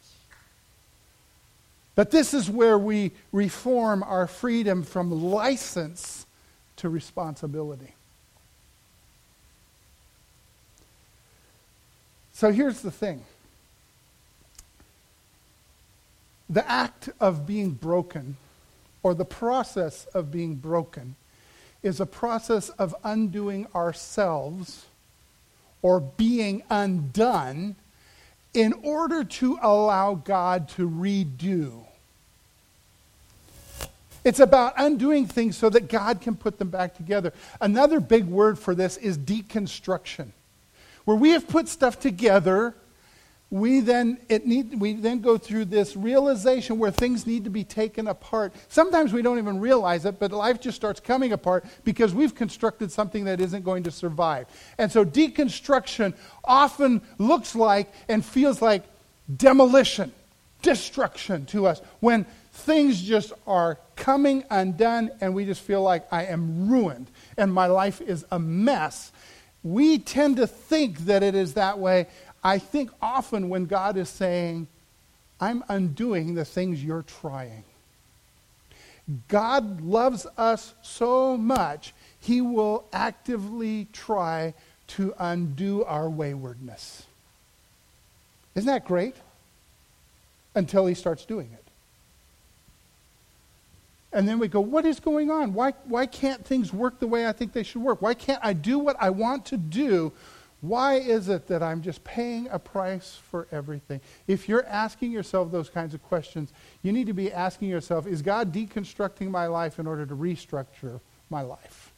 But 1.94 2.10
this 2.10 2.34
is 2.34 2.50
where 2.50 2.78
we 2.78 3.12
reform 3.32 4.02
our 4.02 4.26
freedom 4.26 4.82
from 4.82 5.10
license 5.10 6.26
to 6.76 6.88
responsibility. 6.88 7.94
So 12.32 12.50
here's 12.50 12.80
the 12.80 12.90
thing 12.90 13.24
the 16.48 16.68
act 16.70 17.08
of 17.20 17.46
being 17.46 17.70
broken, 17.70 18.36
or 19.02 19.14
the 19.14 19.24
process 19.24 20.06
of 20.12 20.30
being 20.30 20.56
broken, 20.56 21.16
is 21.82 22.00
a 22.00 22.06
process 22.06 22.68
of 22.70 22.94
undoing 23.04 23.66
ourselves 23.74 24.86
or 25.80 26.00
being 26.00 26.62
undone 26.70 27.74
in 28.54 28.72
order 28.82 29.24
to 29.24 29.58
allow 29.62 30.14
God 30.14 30.68
to 30.70 30.88
redo. 30.88 31.84
It's 34.24 34.38
about 34.38 34.74
undoing 34.76 35.26
things 35.26 35.56
so 35.56 35.68
that 35.70 35.88
God 35.88 36.20
can 36.20 36.36
put 36.36 36.58
them 36.58 36.68
back 36.68 36.94
together. 36.94 37.32
Another 37.60 37.98
big 37.98 38.26
word 38.26 38.58
for 38.58 38.74
this 38.74 38.96
is 38.98 39.18
deconstruction 39.18 40.28
where 41.04 41.16
we 41.16 41.30
have 41.30 41.48
put 41.48 41.68
stuff 41.68 41.98
together 41.98 42.74
we 43.52 43.80
then 43.80 44.16
it 44.30 44.46
need, 44.46 44.80
we 44.80 44.94
then 44.94 45.20
go 45.20 45.36
through 45.36 45.66
this 45.66 45.94
realization 45.94 46.78
where 46.78 46.90
things 46.90 47.26
need 47.26 47.44
to 47.44 47.50
be 47.50 47.64
taken 47.64 48.08
apart. 48.08 48.54
Sometimes 48.68 49.12
we 49.12 49.20
don't 49.20 49.36
even 49.36 49.60
realize 49.60 50.06
it 50.06 50.18
but 50.18 50.32
life 50.32 50.58
just 50.58 50.74
starts 50.74 51.00
coming 51.00 51.34
apart 51.34 51.66
because 51.84 52.14
we've 52.14 52.34
constructed 52.34 52.90
something 52.90 53.26
that 53.26 53.42
isn't 53.42 53.62
going 53.62 53.82
to 53.82 53.90
survive. 53.90 54.46
And 54.78 54.90
so 54.90 55.04
deconstruction 55.04 56.14
often 56.42 57.02
looks 57.18 57.54
like 57.54 57.92
and 58.08 58.24
feels 58.24 58.62
like 58.62 58.84
demolition 59.36 60.12
destruction 60.62 61.44
to 61.44 61.66
us 61.66 61.82
when 62.00 62.24
things 62.52 63.02
just 63.02 63.32
are 63.46 63.78
coming 63.96 64.44
undone 64.48 65.10
and 65.20 65.34
we 65.34 65.44
just 65.44 65.60
feel 65.60 65.82
like 65.82 66.06
i 66.12 66.24
am 66.24 66.68
ruined 66.68 67.10
and 67.36 67.52
my 67.52 67.66
life 67.66 68.00
is 68.00 68.24
a 68.30 68.38
mess 68.38 69.10
we 69.62 69.98
tend 69.98 70.36
to 70.36 70.46
think 70.46 70.98
that 71.00 71.22
it 71.22 71.34
is 71.34 71.54
that 71.54 71.78
way. 71.78 72.08
I 72.42 72.58
think 72.58 72.90
often 73.00 73.48
when 73.48 73.66
God 73.66 73.96
is 73.96 74.08
saying, 74.08 74.66
I'm 75.40 75.64
undoing 75.68 76.34
the 76.34 76.44
things 76.44 76.82
you're 76.82 77.02
trying. 77.02 77.64
God 79.28 79.80
loves 79.80 80.26
us 80.36 80.74
so 80.82 81.36
much, 81.36 81.92
he 82.20 82.40
will 82.40 82.84
actively 82.92 83.88
try 83.92 84.54
to 84.88 85.14
undo 85.18 85.84
our 85.84 86.08
waywardness. 86.08 87.04
Isn't 88.54 88.66
that 88.66 88.84
great? 88.84 89.16
Until 90.54 90.86
he 90.86 90.94
starts 90.94 91.24
doing 91.24 91.50
it. 91.52 91.64
And 94.12 94.28
then 94.28 94.38
we 94.38 94.48
go, 94.48 94.60
what 94.60 94.84
is 94.84 95.00
going 95.00 95.30
on? 95.30 95.54
Why, 95.54 95.72
why 95.84 96.06
can't 96.06 96.44
things 96.44 96.72
work 96.72 96.98
the 96.98 97.06
way 97.06 97.26
I 97.26 97.32
think 97.32 97.52
they 97.52 97.62
should 97.62 97.82
work? 97.82 98.02
Why 98.02 98.14
can't 98.14 98.40
I 98.42 98.52
do 98.52 98.78
what 98.78 98.96
I 99.00 99.10
want 99.10 99.46
to 99.46 99.56
do? 99.56 100.12
Why 100.60 100.94
is 100.94 101.28
it 101.28 101.48
that 101.48 101.62
I'm 101.62 101.82
just 101.82 102.04
paying 102.04 102.46
a 102.50 102.58
price 102.58 103.18
for 103.30 103.48
everything? 103.50 104.00
If 104.28 104.48
you're 104.48 104.64
asking 104.66 105.10
yourself 105.12 105.50
those 105.50 105.68
kinds 105.70 105.94
of 105.94 106.02
questions, 106.04 106.52
you 106.82 106.92
need 106.92 107.06
to 107.08 107.12
be 107.12 107.32
asking 107.32 107.68
yourself, 107.68 108.06
is 108.06 108.22
God 108.22 108.52
deconstructing 108.52 109.30
my 109.30 109.46
life 109.46 109.78
in 109.78 109.86
order 109.86 110.06
to 110.06 110.14
restructure 110.14 111.00
my 111.30 111.42
life? 111.42 111.90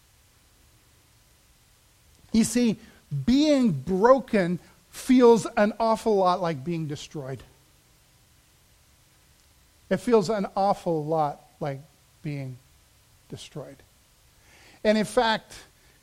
You 2.33 2.45
see, 2.45 2.79
being 3.27 3.73
broken 3.73 4.59
feels 4.91 5.47
an 5.57 5.73
awful 5.79 6.17
lot 6.17 6.41
like 6.41 6.65
being 6.65 6.87
destroyed. 6.87 7.43
It 9.91 9.99
feels 9.99 10.31
an 10.31 10.47
awful 10.57 11.05
lot 11.05 11.41
like 11.61 11.81
being 12.25 12.57
destroyed. 13.29 13.77
And 14.83 14.99
in 14.99 15.05
fact, 15.05 15.55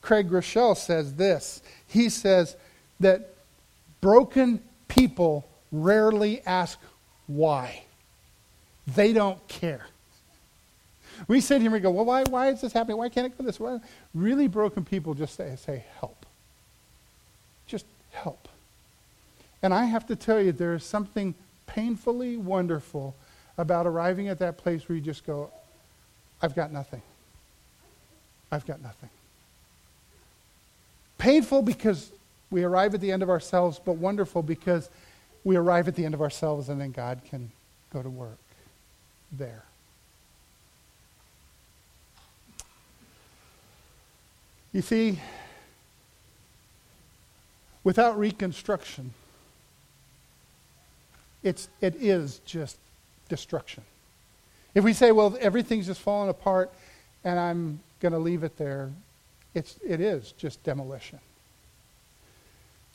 Craig 0.01 0.29
Groeschel 0.29 0.77
says 0.77 1.15
this. 1.15 1.61
He 1.87 2.09
says 2.09 2.55
that 2.99 3.35
broken 3.99 4.61
people 4.87 5.45
rarely 5.71 6.41
ask 6.45 6.79
why. 7.27 7.83
They 8.95 9.13
don't 9.13 9.45
care. 9.47 9.85
We 11.27 11.39
sit 11.41 11.61
here 11.61 11.67
and 11.67 11.73
we 11.73 11.79
go, 11.79 11.91
well, 11.91 12.05
why, 12.05 12.23
why 12.23 12.49
is 12.49 12.61
this 12.61 12.73
happening? 12.73 12.97
Why 12.97 13.09
can't 13.09 13.27
it 13.27 13.37
go 13.37 13.43
this 13.43 13.59
way? 13.59 13.79
Really 14.13 14.47
broken 14.47 14.83
people 14.83 15.13
just 15.13 15.35
say, 15.35 15.55
say, 15.55 15.85
help. 15.99 16.25
Just 17.67 17.85
help. 18.11 18.47
And 19.61 19.73
I 19.73 19.85
have 19.85 20.07
to 20.07 20.15
tell 20.15 20.41
you, 20.41 20.51
there 20.51 20.73
is 20.73 20.83
something 20.83 21.35
painfully 21.67 22.37
wonderful 22.37 23.15
about 23.57 23.85
arriving 23.85 24.27
at 24.27 24.39
that 24.39 24.57
place 24.57 24.89
where 24.89 24.95
you 24.95 25.01
just 25.01 25.25
go, 25.25 25.51
I've 26.41 26.55
got 26.55 26.71
nothing. 26.71 27.01
I've 28.51 28.65
got 28.65 28.81
nothing. 28.81 29.09
Painful 31.17 31.61
because 31.61 32.11
we 32.49 32.63
arrive 32.63 32.93
at 32.93 33.01
the 33.01 33.11
end 33.11 33.23
of 33.23 33.29
ourselves, 33.29 33.79
but 33.83 33.93
wonderful 33.93 34.41
because 34.41 34.89
we 35.43 35.55
arrive 35.55 35.87
at 35.87 35.95
the 35.95 36.03
end 36.03 36.13
of 36.13 36.21
ourselves 36.21 36.69
and 36.69 36.81
then 36.81 36.91
God 36.91 37.21
can 37.29 37.51
go 37.93 38.01
to 38.01 38.09
work 38.09 38.37
there. 39.31 39.63
You 44.73 44.81
see, 44.81 45.19
without 47.83 48.17
reconstruction, 48.17 49.13
it's, 51.43 51.67
it 51.81 51.95
is 51.95 52.39
just 52.45 52.77
destruction. 53.27 53.83
If 54.73 54.83
we 54.83 54.93
say, 54.93 55.11
well, 55.11 55.37
everything's 55.39 55.87
just 55.87 56.01
falling 56.01 56.29
apart 56.29 56.71
and 57.23 57.39
I'm 57.39 57.79
going 57.99 58.13
to 58.13 58.19
leave 58.19 58.43
it 58.43 58.57
there, 58.57 58.91
it's, 59.53 59.77
it 59.85 59.99
is 59.99 60.31
just 60.33 60.63
demolition. 60.63 61.19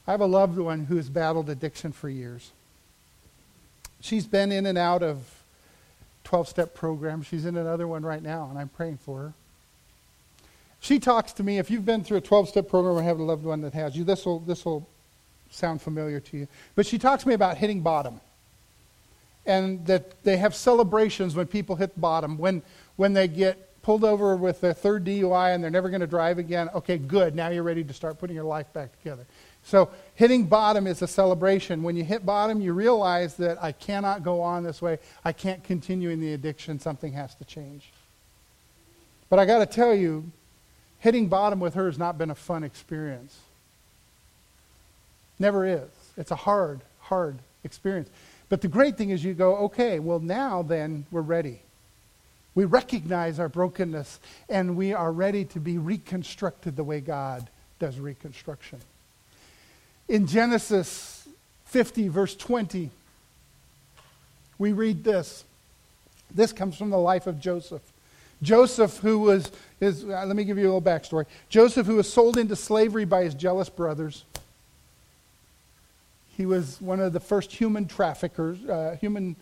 I 0.06 0.12
have 0.12 0.20
a 0.20 0.26
loved 0.26 0.58
one 0.58 0.86
who 0.86 0.96
has 0.96 1.08
battled 1.08 1.50
addiction 1.50 1.92
for 1.92 2.08
years. 2.08 2.52
She's 4.00 4.26
been 4.26 4.52
in 4.52 4.66
and 4.66 4.78
out 4.78 5.02
of 5.02 5.42
12 6.24 6.48
step 6.48 6.74
programs. 6.74 7.26
She's 7.26 7.44
in 7.44 7.56
another 7.56 7.86
one 7.86 8.04
right 8.04 8.22
now, 8.22 8.48
and 8.48 8.58
I'm 8.58 8.68
praying 8.68 8.98
for 8.98 9.18
her. 9.18 9.32
She 10.80 10.98
talks 10.98 11.32
to 11.34 11.42
me. 11.42 11.58
If 11.58 11.70
you've 11.70 11.84
been 11.84 12.04
through 12.04 12.18
a 12.18 12.20
12 12.20 12.48
step 12.48 12.68
program 12.68 12.96
or 12.96 13.02
have 13.02 13.18
a 13.18 13.22
loved 13.22 13.44
one 13.44 13.62
that 13.62 13.74
has 13.74 13.96
you, 13.96 14.04
this 14.04 14.24
will 14.24 14.40
this 14.40 14.64
will 14.64 14.86
sound 15.50 15.82
familiar 15.82 16.20
to 16.20 16.36
you. 16.36 16.48
But 16.74 16.86
she 16.86 16.98
talks 16.98 17.22
to 17.22 17.28
me 17.28 17.34
about 17.34 17.56
hitting 17.56 17.80
bottom 17.80 18.20
and 19.46 19.86
that 19.86 20.22
they 20.24 20.36
have 20.36 20.54
celebrations 20.54 21.34
when 21.34 21.46
people 21.46 21.76
hit 21.76 21.98
bottom, 22.00 22.36
when, 22.38 22.62
when 22.96 23.12
they 23.12 23.28
get 23.28 23.82
pulled 23.82 24.04
over 24.04 24.34
with 24.36 24.60
their 24.60 24.72
third 24.72 25.04
DUI 25.04 25.54
and 25.54 25.62
they're 25.62 25.70
never 25.70 25.88
going 25.88 26.00
to 26.00 26.06
drive 26.08 26.38
again. 26.38 26.68
Okay, 26.74 26.98
good. 26.98 27.36
Now 27.36 27.48
you're 27.50 27.62
ready 27.62 27.84
to 27.84 27.92
start 27.92 28.18
putting 28.18 28.34
your 28.34 28.44
life 28.44 28.72
back 28.72 28.98
together. 28.98 29.24
So 29.62 29.90
hitting 30.14 30.46
bottom 30.46 30.86
is 30.86 31.02
a 31.02 31.06
celebration. 31.06 31.82
When 31.82 31.96
you 31.96 32.04
hit 32.04 32.26
bottom, 32.26 32.60
you 32.60 32.72
realize 32.72 33.34
that 33.36 33.62
I 33.62 33.72
cannot 33.72 34.22
go 34.22 34.40
on 34.40 34.64
this 34.64 34.82
way. 34.82 34.98
I 35.24 35.32
can't 35.32 35.62
continue 35.62 36.10
in 36.10 36.20
the 36.20 36.34
addiction. 36.34 36.80
Something 36.80 37.12
has 37.12 37.34
to 37.36 37.44
change. 37.44 37.92
But 39.28 39.38
I 39.38 39.44
got 39.44 39.58
to 39.58 39.66
tell 39.66 39.94
you, 39.94 40.30
hitting 40.98 41.28
bottom 41.28 41.60
with 41.60 41.74
her 41.74 41.86
has 41.86 41.98
not 41.98 42.16
been 42.18 42.30
a 42.30 42.34
fun 42.34 42.64
experience. 42.64 43.38
Never 45.38 45.66
is. 45.66 45.90
It's 46.16 46.30
a 46.30 46.36
hard, 46.36 46.80
hard 47.00 47.38
experience. 47.62 48.08
But 48.48 48.60
the 48.60 48.68
great 48.68 48.96
thing 48.96 49.10
is 49.10 49.24
you 49.24 49.34
go, 49.34 49.56
okay, 49.56 49.98
well, 49.98 50.20
now 50.20 50.62
then 50.62 51.06
we're 51.10 51.20
ready. 51.20 51.60
We 52.54 52.64
recognize 52.64 53.38
our 53.38 53.48
brokenness 53.48 54.18
and 54.48 54.76
we 54.76 54.94
are 54.94 55.12
ready 55.12 55.44
to 55.46 55.60
be 55.60 55.78
reconstructed 55.78 56.76
the 56.76 56.84
way 56.84 57.00
God 57.00 57.48
does 57.78 57.98
reconstruction. 57.98 58.78
In 60.08 60.26
Genesis 60.26 61.28
50, 61.66 62.08
verse 62.08 62.34
20, 62.34 62.90
we 64.58 64.72
read 64.72 65.04
this. 65.04 65.44
This 66.34 66.52
comes 66.52 66.76
from 66.76 66.90
the 66.90 66.98
life 66.98 67.26
of 67.26 67.40
Joseph. 67.40 67.82
Joseph, 68.42 68.98
who 68.98 69.18
was, 69.18 69.50
is, 69.80 70.04
uh, 70.04 70.24
let 70.26 70.36
me 70.36 70.44
give 70.44 70.58
you 70.58 70.64
a 70.64 70.72
little 70.72 70.82
backstory. 70.82 71.26
Joseph, 71.48 71.86
who 71.86 71.96
was 71.96 72.10
sold 72.10 72.36
into 72.38 72.54
slavery 72.54 73.04
by 73.04 73.24
his 73.24 73.34
jealous 73.34 73.68
brothers. 73.68 74.24
He 76.36 76.46
was 76.46 76.80
one 76.80 77.00
of 77.00 77.12
the 77.12 77.20
first 77.20 77.52
human 77.52 77.86
traffickers, 77.86 78.62
uh, 78.68 78.96
human, 79.00 79.36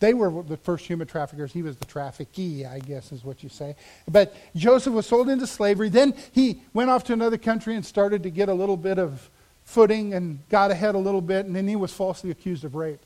they 0.00 0.14
were 0.14 0.42
the 0.42 0.56
first 0.56 0.86
human 0.86 1.06
traffickers. 1.06 1.52
He 1.52 1.62
was 1.62 1.76
the 1.76 1.84
traffickee, 1.84 2.64
I 2.64 2.78
guess 2.78 3.12
is 3.12 3.22
what 3.22 3.42
you 3.42 3.50
say. 3.50 3.76
But 4.08 4.34
Joseph 4.56 4.94
was 4.94 5.06
sold 5.06 5.28
into 5.28 5.46
slavery. 5.46 5.90
Then 5.90 6.14
he 6.32 6.62
went 6.72 6.88
off 6.90 7.04
to 7.04 7.12
another 7.12 7.36
country 7.36 7.76
and 7.76 7.84
started 7.84 8.22
to 8.22 8.30
get 8.30 8.48
a 8.48 8.54
little 8.54 8.78
bit 8.78 8.98
of 8.98 9.28
footing 9.64 10.14
and 10.14 10.40
got 10.48 10.70
ahead 10.70 10.94
a 10.94 10.98
little 10.98 11.20
bit, 11.20 11.46
and 11.46 11.54
then 11.54 11.68
he 11.68 11.76
was 11.76 11.92
falsely 11.92 12.30
accused 12.30 12.64
of 12.64 12.74
rape, 12.74 13.00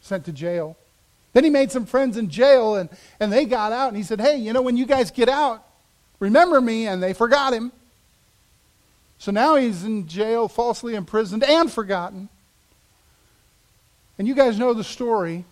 sent 0.00 0.24
to 0.26 0.32
jail. 0.32 0.76
Then 1.32 1.42
he 1.42 1.50
made 1.50 1.72
some 1.72 1.86
friends 1.86 2.16
in 2.16 2.28
jail, 2.28 2.76
and, 2.76 2.88
and 3.18 3.32
they 3.32 3.44
got 3.46 3.72
out, 3.72 3.88
and 3.88 3.96
he 3.96 4.02
said, 4.02 4.20
Hey, 4.20 4.36
you 4.36 4.52
know, 4.52 4.62
when 4.62 4.76
you 4.76 4.86
guys 4.86 5.10
get 5.10 5.28
out, 5.28 5.66
remember 6.20 6.60
me, 6.60 6.86
and 6.86 7.02
they 7.02 7.14
forgot 7.14 7.52
him. 7.52 7.72
So 9.18 9.32
now 9.32 9.56
he's 9.56 9.84
in 9.84 10.06
jail, 10.06 10.48
falsely 10.48 10.94
imprisoned, 10.94 11.42
and 11.42 11.70
forgotten. 11.70 12.28
And 14.16 14.26
you 14.26 14.34
guys 14.34 14.58
know 14.58 14.74
the 14.74 14.84
story. 14.84 15.44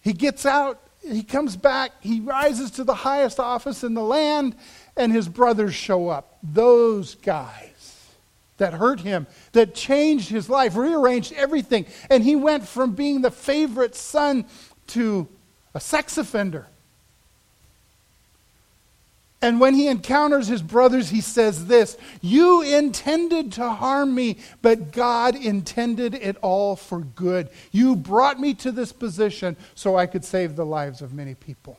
He 0.00 0.12
gets 0.12 0.46
out, 0.46 0.80
he 1.02 1.22
comes 1.22 1.56
back, 1.56 1.92
he 2.00 2.20
rises 2.20 2.72
to 2.72 2.84
the 2.84 2.94
highest 2.94 3.38
office 3.38 3.84
in 3.84 3.94
the 3.94 4.02
land, 4.02 4.54
and 4.96 5.12
his 5.12 5.28
brothers 5.28 5.74
show 5.74 6.08
up. 6.08 6.38
Those 6.42 7.14
guys 7.16 8.08
that 8.58 8.72
hurt 8.72 9.00
him, 9.00 9.26
that 9.52 9.74
changed 9.74 10.28
his 10.28 10.48
life, 10.48 10.76
rearranged 10.76 11.32
everything. 11.34 11.86
And 12.10 12.24
he 12.24 12.36
went 12.36 12.66
from 12.66 12.92
being 12.92 13.22
the 13.22 13.30
favorite 13.30 13.94
son 13.94 14.46
to 14.88 15.28
a 15.74 15.80
sex 15.80 16.18
offender. 16.18 16.66
And 19.40 19.60
when 19.60 19.74
he 19.74 19.86
encounters 19.86 20.48
his 20.48 20.62
brothers, 20.62 21.10
he 21.10 21.20
says 21.20 21.66
this 21.66 21.96
You 22.20 22.62
intended 22.62 23.52
to 23.52 23.70
harm 23.70 24.14
me, 24.14 24.38
but 24.62 24.90
God 24.90 25.36
intended 25.36 26.14
it 26.14 26.36
all 26.42 26.74
for 26.74 27.00
good. 27.00 27.48
You 27.70 27.94
brought 27.94 28.40
me 28.40 28.54
to 28.54 28.72
this 28.72 28.92
position 28.92 29.56
so 29.74 29.96
I 29.96 30.06
could 30.06 30.24
save 30.24 30.56
the 30.56 30.66
lives 30.66 31.02
of 31.02 31.14
many 31.14 31.34
people. 31.34 31.78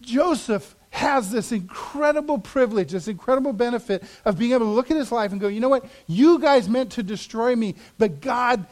Joseph 0.00 0.74
has 0.90 1.30
this 1.30 1.52
incredible 1.52 2.38
privilege, 2.38 2.92
this 2.92 3.08
incredible 3.08 3.52
benefit 3.52 4.02
of 4.24 4.38
being 4.38 4.52
able 4.52 4.66
to 4.66 4.72
look 4.72 4.90
at 4.90 4.96
his 4.96 5.12
life 5.12 5.32
and 5.32 5.40
go, 5.40 5.48
you 5.48 5.60
know 5.60 5.68
what? 5.68 5.86
You 6.06 6.38
guys 6.38 6.68
meant 6.68 6.92
to 6.92 7.02
destroy 7.02 7.56
me, 7.56 7.76
but 7.98 8.20
God 8.20 8.66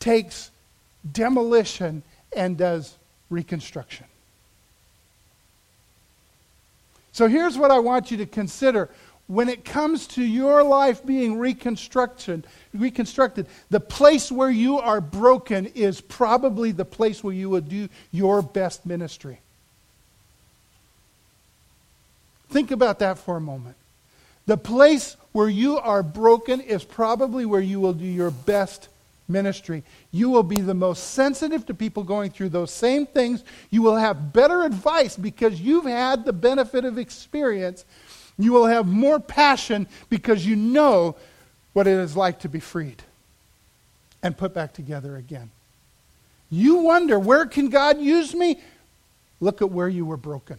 takes 0.00 0.50
demolition 1.12 2.02
and 2.34 2.56
does 2.56 2.96
reconstruction. 3.28 4.06
So 7.20 7.28
here's 7.28 7.58
what 7.58 7.70
I 7.70 7.80
want 7.80 8.10
you 8.10 8.16
to 8.16 8.24
consider. 8.24 8.88
When 9.26 9.50
it 9.50 9.62
comes 9.62 10.06
to 10.06 10.24
your 10.24 10.62
life 10.62 11.04
being 11.04 11.36
reconstructed, 11.36 12.46
reconstructed, 12.72 13.46
the 13.68 13.78
place 13.78 14.32
where 14.32 14.48
you 14.48 14.78
are 14.78 15.02
broken 15.02 15.66
is 15.66 16.00
probably 16.00 16.72
the 16.72 16.86
place 16.86 17.22
where 17.22 17.34
you 17.34 17.50
will 17.50 17.60
do 17.60 17.90
your 18.10 18.40
best 18.40 18.86
ministry. 18.86 19.42
Think 22.48 22.70
about 22.70 23.00
that 23.00 23.18
for 23.18 23.36
a 23.36 23.40
moment. 23.40 23.76
The 24.46 24.56
place 24.56 25.18
where 25.32 25.50
you 25.50 25.76
are 25.76 26.02
broken 26.02 26.62
is 26.62 26.84
probably 26.84 27.44
where 27.44 27.60
you 27.60 27.80
will 27.80 27.92
do 27.92 28.06
your 28.06 28.30
best 28.30 28.88
ministry. 29.30 29.82
You 30.10 30.28
will 30.28 30.42
be 30.42 30.60
the 30.60 30.74
most 30.74 31.12
sensitive 31.12 31.64
to 31.66 31.74
people 31.74 32.02
going 32.02 32.30
through 32.30 32.50
those 32.50 32.70
same 32.70 33.06
things. 33.06 33.44
You 33.70 33.82
will 33.82 33.96
have 33.96 34.32
better 34.32 34.64
advice 34.64 35.16
because 35.16 35.60
you've 35.60 35.86
had 35.86 36.24
the 36.24 36.32
benefit 36.32 36.84
of 36.84 36.98
experience. 36.98 37.84
You 38.38 38.52
will 38.52 38.66
have 38.66 38.86
more 38.86 39.20
passion 39.20 39.86
because 40.08 40.44
you 40.44 40.56
know 40.56 41.16
what 41.72 41.86
it 41.86 41.98
is 41.98 42.16
like 42.16 42.40
to 42.40 42.48
be 42.48 42.60
freed 42.60 43.02
and 44.22 44.36
put 44.36 44.52
back 44.52 44.72
together 44.72 45.16
again. 45.16 45.50
You 46.50 46.76
wonder, 46.76 47.18
where 47.18 47.46
can 47.46 47.68
God 47.68 48.00
use 48.00 48.34
me? 48.34 48.60
Look 49.40 49.62
at 49.62 49.70
where 49.70 49.88
you 49.88 50.04
were 50.04 50.16
broken. 50.16 50.58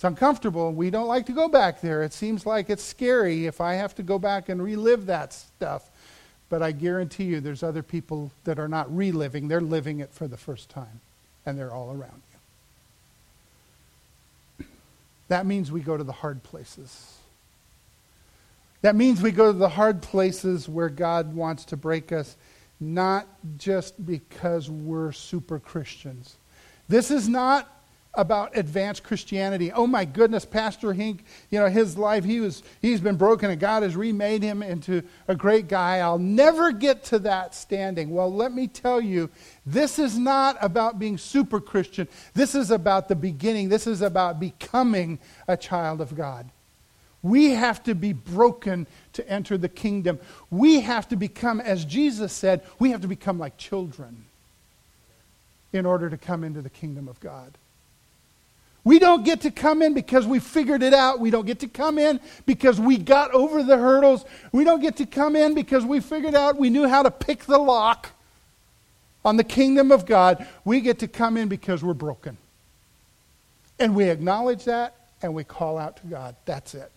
It's 0.00 0.04
uncomfortable. 0.04 0.72
We 0.72 0.88
don't 0.88 1.08
like 1.08 1.26
to 1.26 1.32
go 1.32 1.46
back 1.46 1.82
there. 1.82 2.02
It 2.02 2.14
seems 2.14 2.46
like 2.46 2.70
it's 2.70 2.82
scary 2.82 3.46
if 3.46 3.60
I 3.60 3.74
have 3.74 3.94
to 3.96 4.02
go 4.02 4.18
back 4.18 4.48
and 4.48 4.62
relive 4.62 5.04
that 5.06 5.34
stuff. 5.34 5.89
But 6.50 6.62
I 6.62 6.72
guarantee 6.72 7.24
you 7.24 7.40
there's 7.40 7.62
other 7.62 7.82
people 7.82 8.32
that 8.44 8.58
are 8.58 8.68
not 8.68 8.94
reliving, 8.94 9.48
they're 9.48 9.62
living 9.62 10.00
it 10.00 10.12
for 10.12 10.28
the 10.28 10.36
first 10.36 10.68
time, 10.68 11.00
and 11.46 11.58
they're 11.58 11.72
all 11.72 11.90
around 11.90 12.20
you. 14.58 14.66
That 15.28 15.46
means 15.46 15.72
we 15.72 15.80
go 15.80 15.96
to 15.96 16.04
the 16.04 16.12
hard 16.12 16.42
places. 16.42 17.16
That 18.82 18.96
means 18.96 19.22
we 19.22 19.30
go 19.30 19.52
to 19.52 19.58
the 19.58 19.68
hard 19.68 20.02
places 20.02 20.68
where 20.68 20.88
God 20.88 21.34
wants 21.34 21.66
to 21.66 21.76
break 21.76 22.10
us, 22.12 22.36
not 22.80 23.28
just 23.56 24.04
because 24.04 24.68
we're 24.68 25.12
super 25.12 25.60
Christians. 25.60 26.34
This 26.88 27.12
is 27.12 27.28
not 27.28 27.79
about 28.14 28.56
advanced 28.56 29.04
Christianity. 29.04 29.70
Oh 29.70 29.86
my 29.86 30.04
goodness, 30.04 30.44
Pastor 30.44 30.92
Hink, 30.92 31.22
you 31.50 31.60
know, 31.60 31.68
his 31.68 31.96
life, 31.96 32.24
he 32.24 32.40
was, 32.40 32.62
he's 32.82 33.00
been 33.00 33.16
broken 33.16 33.50
and 33.50 33.60
God 33.60 33.84
has 33.84 33.94
remade 33.94 34.42
him 34.42 34.62
into 34.62 35.02
a 35.28 35.36
great 35.36 35.68
guy. 35.68 35.98
I'll 35.98 36.18
never 36.18 36.72
get 36.72 37.04
to 37.04 37.20
that 37.20 37.54
standing. 37.54 38.10
Well, 38.10 38.32
let 38.32 38.52
me 38.52 38.66
tell 38.66 39.00
you, 39.00 39.30
this 39.64 39.98
is 40.00 40.18
not 40.18 40.56
about 40.60 40.98
being 40.98 41.18
super 41.18 41.60
Christian. 41.60 42.08
This 42.34 42.56
is 42.56 42.72
about 42.72 43.08
the 43.08 43.14
beginning. 43.14 43.68
This 43.68 43.86
is 43.86 44.02
about 44.02 44.40
becoming 44.40 45.20
a 45.46 45.56
child 45.56 46.00
of 46.00 46.16
God. 46.16 46.50
We 47.22 47.50
have 47.50 47.82
to 47.84 47.94
be 47.94 48.12
broken 48.12 48.86
to 49.12 49.28
enter 49.28 49.56
the 49.56 49.68
kingdom. 49.68 50.18
We 50.50 50.80
have 50.80 51.08
to 51.10 51.16
become, 51.16 51.60
as 51.60 51.84
Jesus 51.84 52.32
said, 52.32 52.62
we 52.78 52.90
have 52.90 53.02
to 53.02 53.08
become 53.08 53.38
like 53.38 53.56
children 53.56 54.24
in 55.72 55.86
order 55.86 56.10
to 56.10 56.16
come 56.16 56.42
into 56.42 56.62
the 56.62 56.70
kingdom 56.70 57.06
of 57.06 57.20
God. 57.20 57.52
We 58.82 58.98
don't 58.98 59.24
get 59.24 59.42
to 59.42 59.50
come 59.50 59.82
in 59.82 59.92
because 59.92 60.26
we 60.26 60.38
figured 60.38 60.82
it 60.82 60.94
out. 60.94 61.20
We 61.20 61.30
don't 61.30 61.46
get 61.46 61.60
to 61.60 61.68
come 61.68 61.98
in 61.98 62.18
because 62.46 62.80
we 62.80 62.96
got 62.96 63.30
over 63.32 63.62
the 63.62 63.76
hurdles. 63.76 64.24
We 64.52 64.64
don't 64.64 64.80
get 64.80 64.96
to 64.96 65.06
come 65.06 65.36
in 65.36 65.54
because 65.54 65.84
we 65.84 66.00
figured 66.00 66.34
out 66.34 66.56
we 66.56 66.70
knew 66.70 66.88
how 66.88 67.02
to 67.02 67.10
pick 67.10 67.44
the 67.44 67.58
lock 67.58 68.10
on 69.24 69.36
the 69.36 69.44
kingdom 69.44 69.92
of 69.92 70.06
God. 70.06 70.46
We 70.64 70.80
get 70.80 71.00
to 71.00 71.08
come 71.08 71.36
in 71.36 71.48
because 71.48 71.84
we're 71.84 71.92
broken. 71.92 72.38
And 73.78 73.94
we 73.94 74.04
acknowledge 74.04 74.64
that 74.64 74.94
and 75.22 75.34
we 75.34 75.44
call 75.44 75.76
out 75.76 75.98
to 75.98 76.06
God. 76.06 76.34
That's 76.46 76.74
it. 76.74 76.90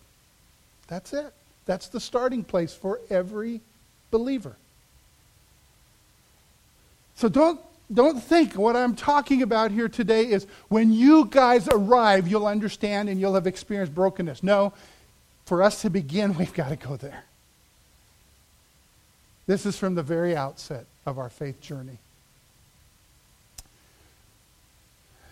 That's 0.86 1.12
it. 1.12 1.32
That's 1.66 1.88
the 1.88 2.00
starting 2.00 2.44
place 2.44 2.72
for 2.72 3.00
every 3.10 3.60
believer. 4.10 4.56
So 7.16 7.28
don't 7.28 7.60
don't 7.92 8.22
think 8.22 8.54
what 8.54 8.76
I'm 8.76 8.94
talking 8.94 9.42
about 9.42 9.70
here 9.70 9.88
today 9.88 10.24
is 10.24 10.46
when 10.68 10.92
you 10.92 11.26
guys 11.26 11.68
arrive, 11.68 12.26
you'll 12.26 12.46
understand 12.46 13.08
and 13.08 13.20
you'll 13.20 13.34
have 13.34 13.46
experienced 13.46 13.94
brokenness. 13.94 14.42
No, 14.42 14.72
for 15.44 15.62
us 15.62 15.82
to 15.82 15.90
begin, 15.90 16.34
we've 16.38 16.54
got 16.54 16.70
to 16.70 16.76
go 16.76 16.96
there. 16.96 17.24
This 19.46 19.66
is 19.66 19.78
from 19.78 19.94
the 19.94 20.02
very 20.02 20.34
outset 20.34 20.86
of 21.04 21.18
our 21.18 21.28
faith 21.28 21.60
journey. 21.60 21.98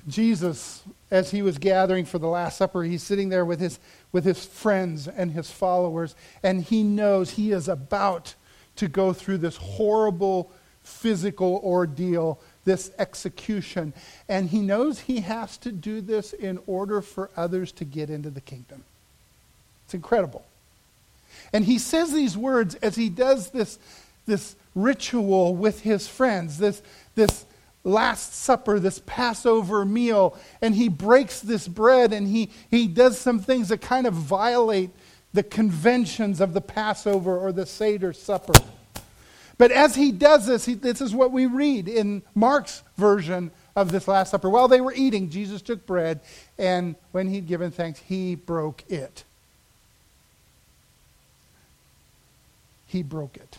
Jesus, 0.09 0.83
as 1.11 1.31
he 1.31 1.43
was 1.43 1.59
gathering 1.59 2.05
for 2.05 2.19
the 2.19 2.27
Last 2.27 2.59
Supper, 2.59 2.83
he's 2.83 3.03
sitting 3.03 3.29
there 3.29 3.45
with 3.45 3.61
his, 3.61 3.79
with 4.11 4.25
his 4.25 4.45
friends 4.45 5.07
and 5.07 5.31
his 5.31 5.51
followers, 5.51 6.15
and 6.43 6.63
he 6.63 6.83
knows 6.83 7.31
he 7.31 7.53
is 7.53 7.69
about 7.69 8.35
to 8.77 8.89
go 8.89 9.13
through 9.13 9.39
this 9.39 9.57
horrible 9.57 10.51
physical 10.83 11.61
ordeal, 11.65 12.39
this 12.65 12.91
execution. 12.99 13.93
And 14.29 14.51
he 14.51 14.61
knows 14.61 15.01
he 15.01 15.21
has 15.21 15.57
to 15.59 15.73
do 15.73 16.01
this 16.01 16.33
in 16.33 16.59
order 16.67 17.01
for 17.01 17.31
others 17.37 17.73
to 17.73 17.85
get 17.85 18.11
into 18.11 18.31
the 18.31 18.41
kingdom. 18.41 18.85
It's 19.85 19.95
incredible. 19.95 20.45
And 21.53 21.65
he 21.65 21.79
says 21.79 22.13
these 22.13 22.37
words 22.37 22.75
as 22.77 22.97
he 22.97 23.09
does 23.09 23.51
this, 23.51 23.79
this 24.27 24.57
ritual 24.75 25.55
with 25.55 25.81
his 25.81 26.09
friends, 26.09 26.59
this, 26.59 26.83
this 27.15 27.45
Last 27.85 28.35
Supper, 28.35 28.79
this 28.79 29.03
Passover 29.07 29.85
meal, 29.85 30.39
and 30.61 30.75
he 30.75 30.89
breaks 30.89 31.41
this 31.41 31.67
bread 31.67 32.13
and 32.13 32.29
he, 32.29 32.51
he 32.71 32.87
does 32.87 33.19
some 33.19 33.41
things 33.41 33.69
that 33.69 33.81
kind 33.81 34.07
of 34.07 34.15
violate 34.15 34.91
the 35.35 35.43
conventions 35.43 36.41
of 36.41 36.53
the 36.53 36.61
Passover 36.61 37.37
or 37.37 37.53
the 37.53 37.67
Seder 37.67 38.13
supper. 38.13 38.53
But 39.63 39.71
as 39.71 39.95
he 39.95 40.11
does 40.11 40.49
this, 40.49 40.65
he, 40.65 40.75
this 40.75 41.01
is 41.01 41.15
what 41.15 41.31
we 41.31 41.47
read 41.47 41.87
in 41.87 42.23
Mark's 42.35 42.83
version 42.97 43.53
of 43.77 43.93
this 43.93 44.09
Last 44.09 44.33
Supper. 44.33 44.51
While 44.51 44.67
they 44.67 44.81
were 44.81 44.93
eating, 44.93 45.31
Jesus 45.31 45.63
took 45.63 45.87
bread, 45.87 46.19
and 46.59 46.97
when 47.13 47.29
he'd 47.29 47.47
given 47.47 47.71
thanks, 47.71 48.01
he 48.01 48.35
broke 48.35 48.83
it. 48.91 49.23
He 52.87 53.05
broke 53.05 53.37
it 53.37 53.59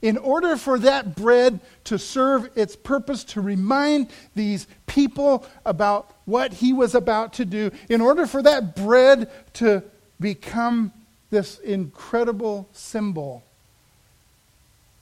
in 0.00 0.16
order 0.16 0.56
for 0.56 0.78
that 0.78 1.14
bread 1.14 1.60
to 1.84 1.98
serve 1.98 2.48
its 2.56 2.74
purpose 2.74 3.22
to 3.24 3.42
remind 3.42 4.08
these 4.34 4.66
people 4.86 5.44
about 5.66 6.10
what 6.24 6.54
he 6.54 6.72
was 6.72 6.94
about 6.94 7.34
to 7.34 7.44
do, 7.44 7.70
in 7.90 8.00
order 8.00 8.26
for 8.26 8.40
that 8.40 8.74
bread 8.74 9.30
to 9.52 9.82
become 10.18 10.90
this 11.28 11.58
incredible 11.58 12.66
symbol 12.72 13.44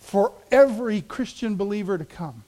for 0.00 0.32
every 0.50 1.02
Christian 1.02 1.56
believer 1.56 1.96
to 1.96 2.04
come. 2.04 2.42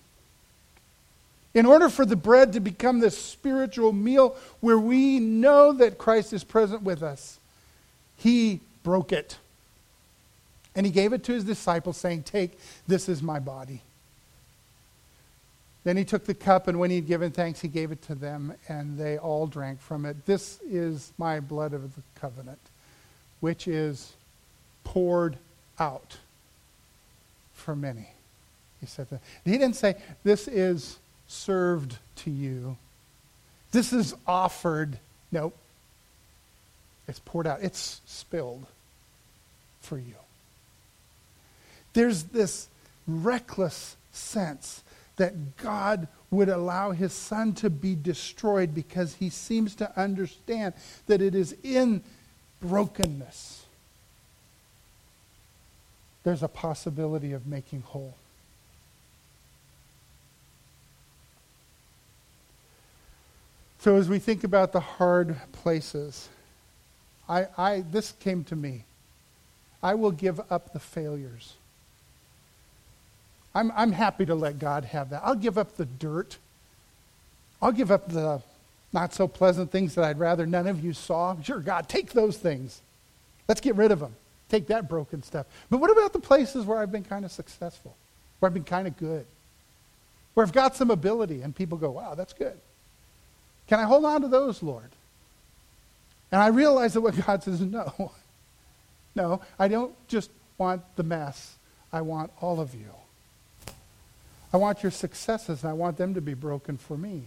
In 1.55 1.67
order 1.67 1.91
for 1.91 2.07
the 2.07 2.17
bread 2.17 2.55
to 2.55 2.61
become 2.61 2.99
this 2.99 3.17
spiritual 3.17 3.93
meal 3.93 4.37
where 4.61 4.79
we 4.79 5.21
know 5.21 5.73
that 5.73 5.99
Christ 5.99 6.33
is 6.33 6.45
present 6.45 6.83
with 6.83 7.03
us, 7.03 7.38
he 8.17 8.61
broke 8.83 9.12
it. 9.12 9.37
And 10.75 10.87
he 10.87 10.93
gave 10.93 11.12
it 11.12 11.23
to 11.25 11.33
his 11.33 11.45
disciples, 11.45 11.99
saying, 11.99 12.23
Take, 12.23 12.59
this 12.88 13.09
is 13.09 13.23
my 13.23 13.38
body. 13.38 13.83
Then 15.85 15.99
he 15.99 16.05
took 16.05 16.25
the 16.25 16.35
cup, 16.35 16.69
and 16.69 16.79
when 16.79 16.88
he 16.88 16.97
had 16.97 17.07
given 17.07 17.33
thanks, 17.33 17.61
he 17.61 17.69
gave 17.69 17.93
it 17.93 18.01
to 18.03 18.15
them, 18.15 18.55
and 18.69 18.97
they 18.97 19.19
all 19.19 19.47
drank 19.47 19.81
from 19.81 20.07
it. 20.07 20.25
This 20.25 20.59
is 20.62 21.12
my 21.19 21.41
blood 21.41 21.75
of 21.75 21.95
the 21.95 22.03
covenant, 22.15 22.61
which 23.41 23.69
is 23.69 24.12
poured 24.85 25.37
out 25.79 26.17
for 27.62 27.75
many. 27.77 28.09
He 28.81 28.87
said 28.87 29.09
that. 29.11 29.20
He 29.44 29.53
didn't 29.53 29.77
say, 29.77 29.96
This 30.25 30.48
is 30.48 30.98
served 31.29 31.96
to 32.16 32.31
you. 32.31 32.77
This 33.70 33.92
is 33.92 34.14
offered. 34.27 34.98
Nope. 35.31 35.57
It's 37.09 37.20
poured 37.20 37.46
out. 37.46 37.61
It's 37.62 38.01
spilled 38.07 38.66
for 39.81 39.96
you. 39.96 40.14
There's 41.94 42.25
this 42.25 42.68
reckless 43.07 43.96
sense 44.12 44.83
that 45.16 45.57
God 45.57 46.09
would 46.31 46.48
allow 46.48 46.90
his 46.92 47.12
son 47.12 47.53
to 47.55 47.70
be 47.70 47.94
destroyed 47.94 48.75
because 48.75 49.14
he 49.14 49.29
seems 49.29 49.75
to 49.77 50.01
understand 50.01 50.75
that 51.07 51.20
it 51.20 51.35
is 51.35 51.55
in 51.62 52.03
brokenness 52.61 53.62
there's 56.25 56.43
a 56.43 56.49
possibility 56.49 57.33
of 57.33 57.47
making 57.47 57.83
whole. 57.83 58.15
So 63.81 63.97
as 63.97 64.09
we 64.09 64.21
think 64.21 64.45
about 64.45 64.73
the 64.73 64.81
hard 64.81 65.37
places, 65.51 66.29
I, 67.29 67.47
I, 67.59 67.81
this 67.91 68.13
came 68.13 68.45
to 68.45 68.55
me. 68.55 68.85
I 69.83 69.95
will 69.95 70.13
give 70.13 70.41
up 70.51 70.73
the 70.73 70.79
failures. 70.79 71.55
I'm, 73.55 73.73
I'm 73.75 73.91
happy 73.91 74.25
to 74.27 74.37
let 74.37 74.61
God 74.61 74.85
have 74.85 75.11
that. 75.11 75.23
I'll 75.25 75.35
give 75.35 75.59
up 75.59 75.77
the 75.77 75.85
dirt. 75.85 76.39
I'll 77.61 77.73
give 77.73 77.91
up 77.91 78.09
the 78.09 78.43
not 78.93 79.15
so 79.15 79.27
pleasant 79.27 79.73
things 79.73 79.95
that 79.95 80.05
I'd 80.05 80.19
rather 80.19 80.47
none 80.47 80.67
of 80.67 80.85
you 80.85 80.93
saw. 80.93 81.35
Sure, 81.43 81.61
God, 81.61 81.89
take 81.89 82.13
those 82.13 82.37
things. 82.37 82.81
Let's 83.49 83.61
get 83.61 83.75
rid 83.75 83.91
of 83.91 84.01
them. 84.01 84.15
Take 84.53 84.67
that 84.67 84.87
broken 84.87 85.23
stuff. 85.23 85.47
But 85.71 85.79
what 85.79 85.91
about 85.91 86.12
the 86.12 86.19
places 86.19 86.67
where 86.67 86.77
I've 86.77 86.93
been 86.93 87.05
kind 87.05 87.25
of 87.25 87.33
successful, 87.33 87.97
where 88.38 88.49
I've 88.49 88.53
been 88.53 88.65
kind 88.65 88.87
of 88.87 88.99
good, 88.99 89.25
where 90.35 90.45
I've 90.45 90.53
got 90.53 90.77
some 90.77 90.91
ability 90.91 91.41
and 91.41 91.57
people 91.57 91.79
go, 91.79 91.91
wow, 91.91 92.15
that's 92.15 92.35
good? 92.35 92.61
Can 93.67 93.81
I 93.81 93.85
hold 93.85 94.05
on 94.05 94.21
to 94.21 94.29
those, 94.29 94.62
Lord? 94.62 94.91
And 96.31 96.38
I 96.38 96.49
realize 96.49 96.93
that 96.93 97.01
what 97.01 97.17
God 97.27 97.43
says, 97.43 97.62
is 97.62 97.73
no. 97.73 98.12
No, 99.15 99.41
I 99.59 99.69
don't 99.69 99.95
just 100.07 100.29
want 100.59 100.83
the 100.97 101.03
mess. 101.03 101.57
I 101.91 102.03
want 102.03 102.31
all 102.43 102.61
of 102.61 102.75
you. 102.75 102.93
I 104.53 104.59
want 104.59 104.83
your 104.83 104.93
successes, 104.93 105.62
and 105.62 105.71
I 105.71 105.73
want 105.73 105.97
them 105.97 106.12
to 106.12 106.21
be 106.21 106.35
broken 106.35 106.77
for 106.77 106.99
me. 106.99 107.23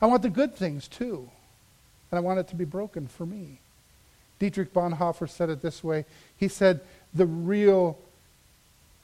I 0.00 0.06
want 0.06 0.22
the 0.22 0.30
good 0.30 0.54
things 0.54 0.86
too, 0.86 1.28
and 2.12 2.18
I 2.18 2.20
want 2.20 2.38
it 2.38 2.46
to 2.48 2.54
be 2.54 2.64
broken 2.64 3.08
for 3.08 3.26
me. 3.26 3.58
Dietrich 4.38 4.72
Bonhoeffer 4.72 5.28
said 5.28 5.50
it 5.50 5.62
this 5.62 5.82
way. 5.82 6.04
He 6.36 6.48
said, 6.48 6.80
the 7.12 7.26
real, 7.26 7.98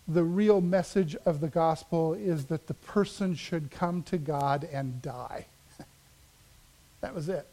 the 0.07 0.23
real 0.23 0.61
message 0.61 1.17
of 1.25 1.41
the 1.41 1.49
gospel 1.49 2.15
is 2.15 2.47
that 2.47 2.67
the 2.67 2.75
person 2.75 3.35
should 3.35 3.71
come 3.71 4.03
to 4.05 4.19
God 4.19 4.69
and 4.73 5.03
die. 5.03 5.47
that 7.01 7.15
was 7.15 7.29
it. 7.29 7.47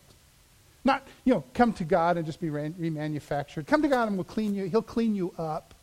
Not, 0.83 1.05
you 1.25 1.33
know, 1.33 1.43
come 1.53 1.73
to 1.73 1.83
God 1.83 2.17
and 2.17 2.25
just 2.25 2.41
be 2.41 2.49
remanufactured. 2.49 3.67
Come 3.67 3.81
to 3.83 3.87
God 3.87 4.07
and 4.07 4.17
we'll 4.17 4.23
clean 4.23 4.55
you. 4.55 4.65
He'll 4.65 4.81
clean 4.81 5.15
you 5.15 5.33
up. 5.37 5.73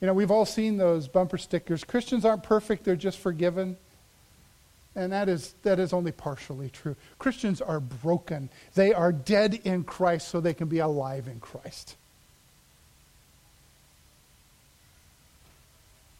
You 0.00 0.06
know, 0.06 0.14
we've 0.14 0.30
all 0.30 0.44
seen 0.44 0.76
those 0.76 1.08
bumper 1.08 1.38
stickers. 1.38 1.82
Christians 1.82 2.24
aren't 2.24 2.42
perfect, 2.42 2.84
they're 2.84 2.96
just 2.96 3.18
forgiven. 3.18 3.76
And 4.96 5.12
that 5.12 5.28
is, 5.28 5.54
that 5.62 5.80
is 5.80 5.92
only 5.92 6.12
partially 6.12 6.70
true. 6.70 6.94
Christians 7.18 7.60
are 7.60 7.80
broken. 7.80 8.48
They 8.74 8.94
are 8.94 9.12
dead 9.12 9.60
in 9.64 9.84
Christ 9.84 10.28
so 10.28 10.40
they 10.40 10.54
can 10.54 10.68
be 10.68 10.78
alive 10.78 11.26
in 11.26 11.40
Christ. 11.40 11.96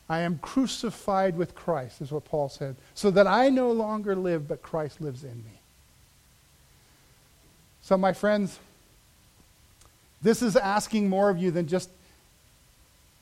I 0.09 0.21
am 0.21 0.39
crucified 0.39 1.37
with 1.37 1.55
Christ, 1.55 2.01
is 2.01 2.13
what 2.13 2.25
Paul 2.25 2.49
said, 2.49 2.77
so 2.95 3.11
that 3.11 3.27
I 3.27 3.49
no 3.49 3.71
longer 3.71 4.15
live, 4.15 4.49
but 4.49 4.61
Christ 4.61 5.01
lives 5.01 5.25
in 5.25 5.37
me. 5.37 5.61
So, 7.81 7.97
my 7.97 8.13
friends, 8.13 8.59
this 10.21 10.43
is 10.43 10.57
asking 10.57 11.09
more 11.09 11.31
of 11.31 11.39
you 11.39 11.51
than 11.51 11.69
just 11.69 11.91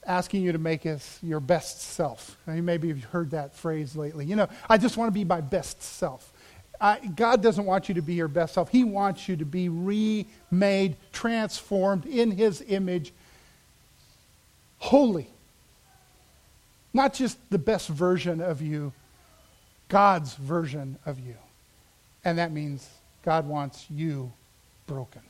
asking 0.06 0.42
you 0.42 0.52
to 0.52 0.58
make 0.58 0.84
us 0.84 1.18
your 1.22 1.40
best 1.40 1.80
self. 1.80 2.36
maybe 2.46 2.88
you've 2.88 3.04
heard 3.04 3.30
that 3.30 3.54
phrase 3.54 3.94
lately. 3.94 4.24
You 4.24 4.36
know, 4.36 4.48
I 4.68 4.78
just 4.78 4.96
want 4.96 5.08
to 5.08 5.12
be 5.12 5.24
my 5.24 5.40
best 5.40 5.82
self. 5.82 6.32
I, 6.80 6.98
God 6.98 7.42
doesn't 7.42 7.64
want 7.64 7.88
you 7.88 7.94
to 7.94 8.02
be 8.02 8.14
your 8.14 8.28
best 8.28 8.54
self. 8.54 8.68
He 8.68 8.82
wants 8.82 9.28
you 9.28 9.36
to 9.36 9.44
be 9.44 9.68
remade, 9.68 10.96
transformed 11.12 12.06
in 12.06 12.32
His 12.32 12.64
image, 12.66 13.12
holy. 14.78 15.28
Not 16.92 17.14
just 17.14 17.38
the 17.50 17.58
best 17.58 17.88
version 17.88 18.40
of 18.40 18.60
you, 18.60 18.92
God's 19.88 20.34
version 20.34 20.98
of 21.06 21.20
you. 21.20 21.36
And 22.24 22.38
that 22.38 22.52
means 22.52 22.88
God 23.22 23.46
wants 23.46 23.86
you 23.88 24.32
broken. 24.86 25.22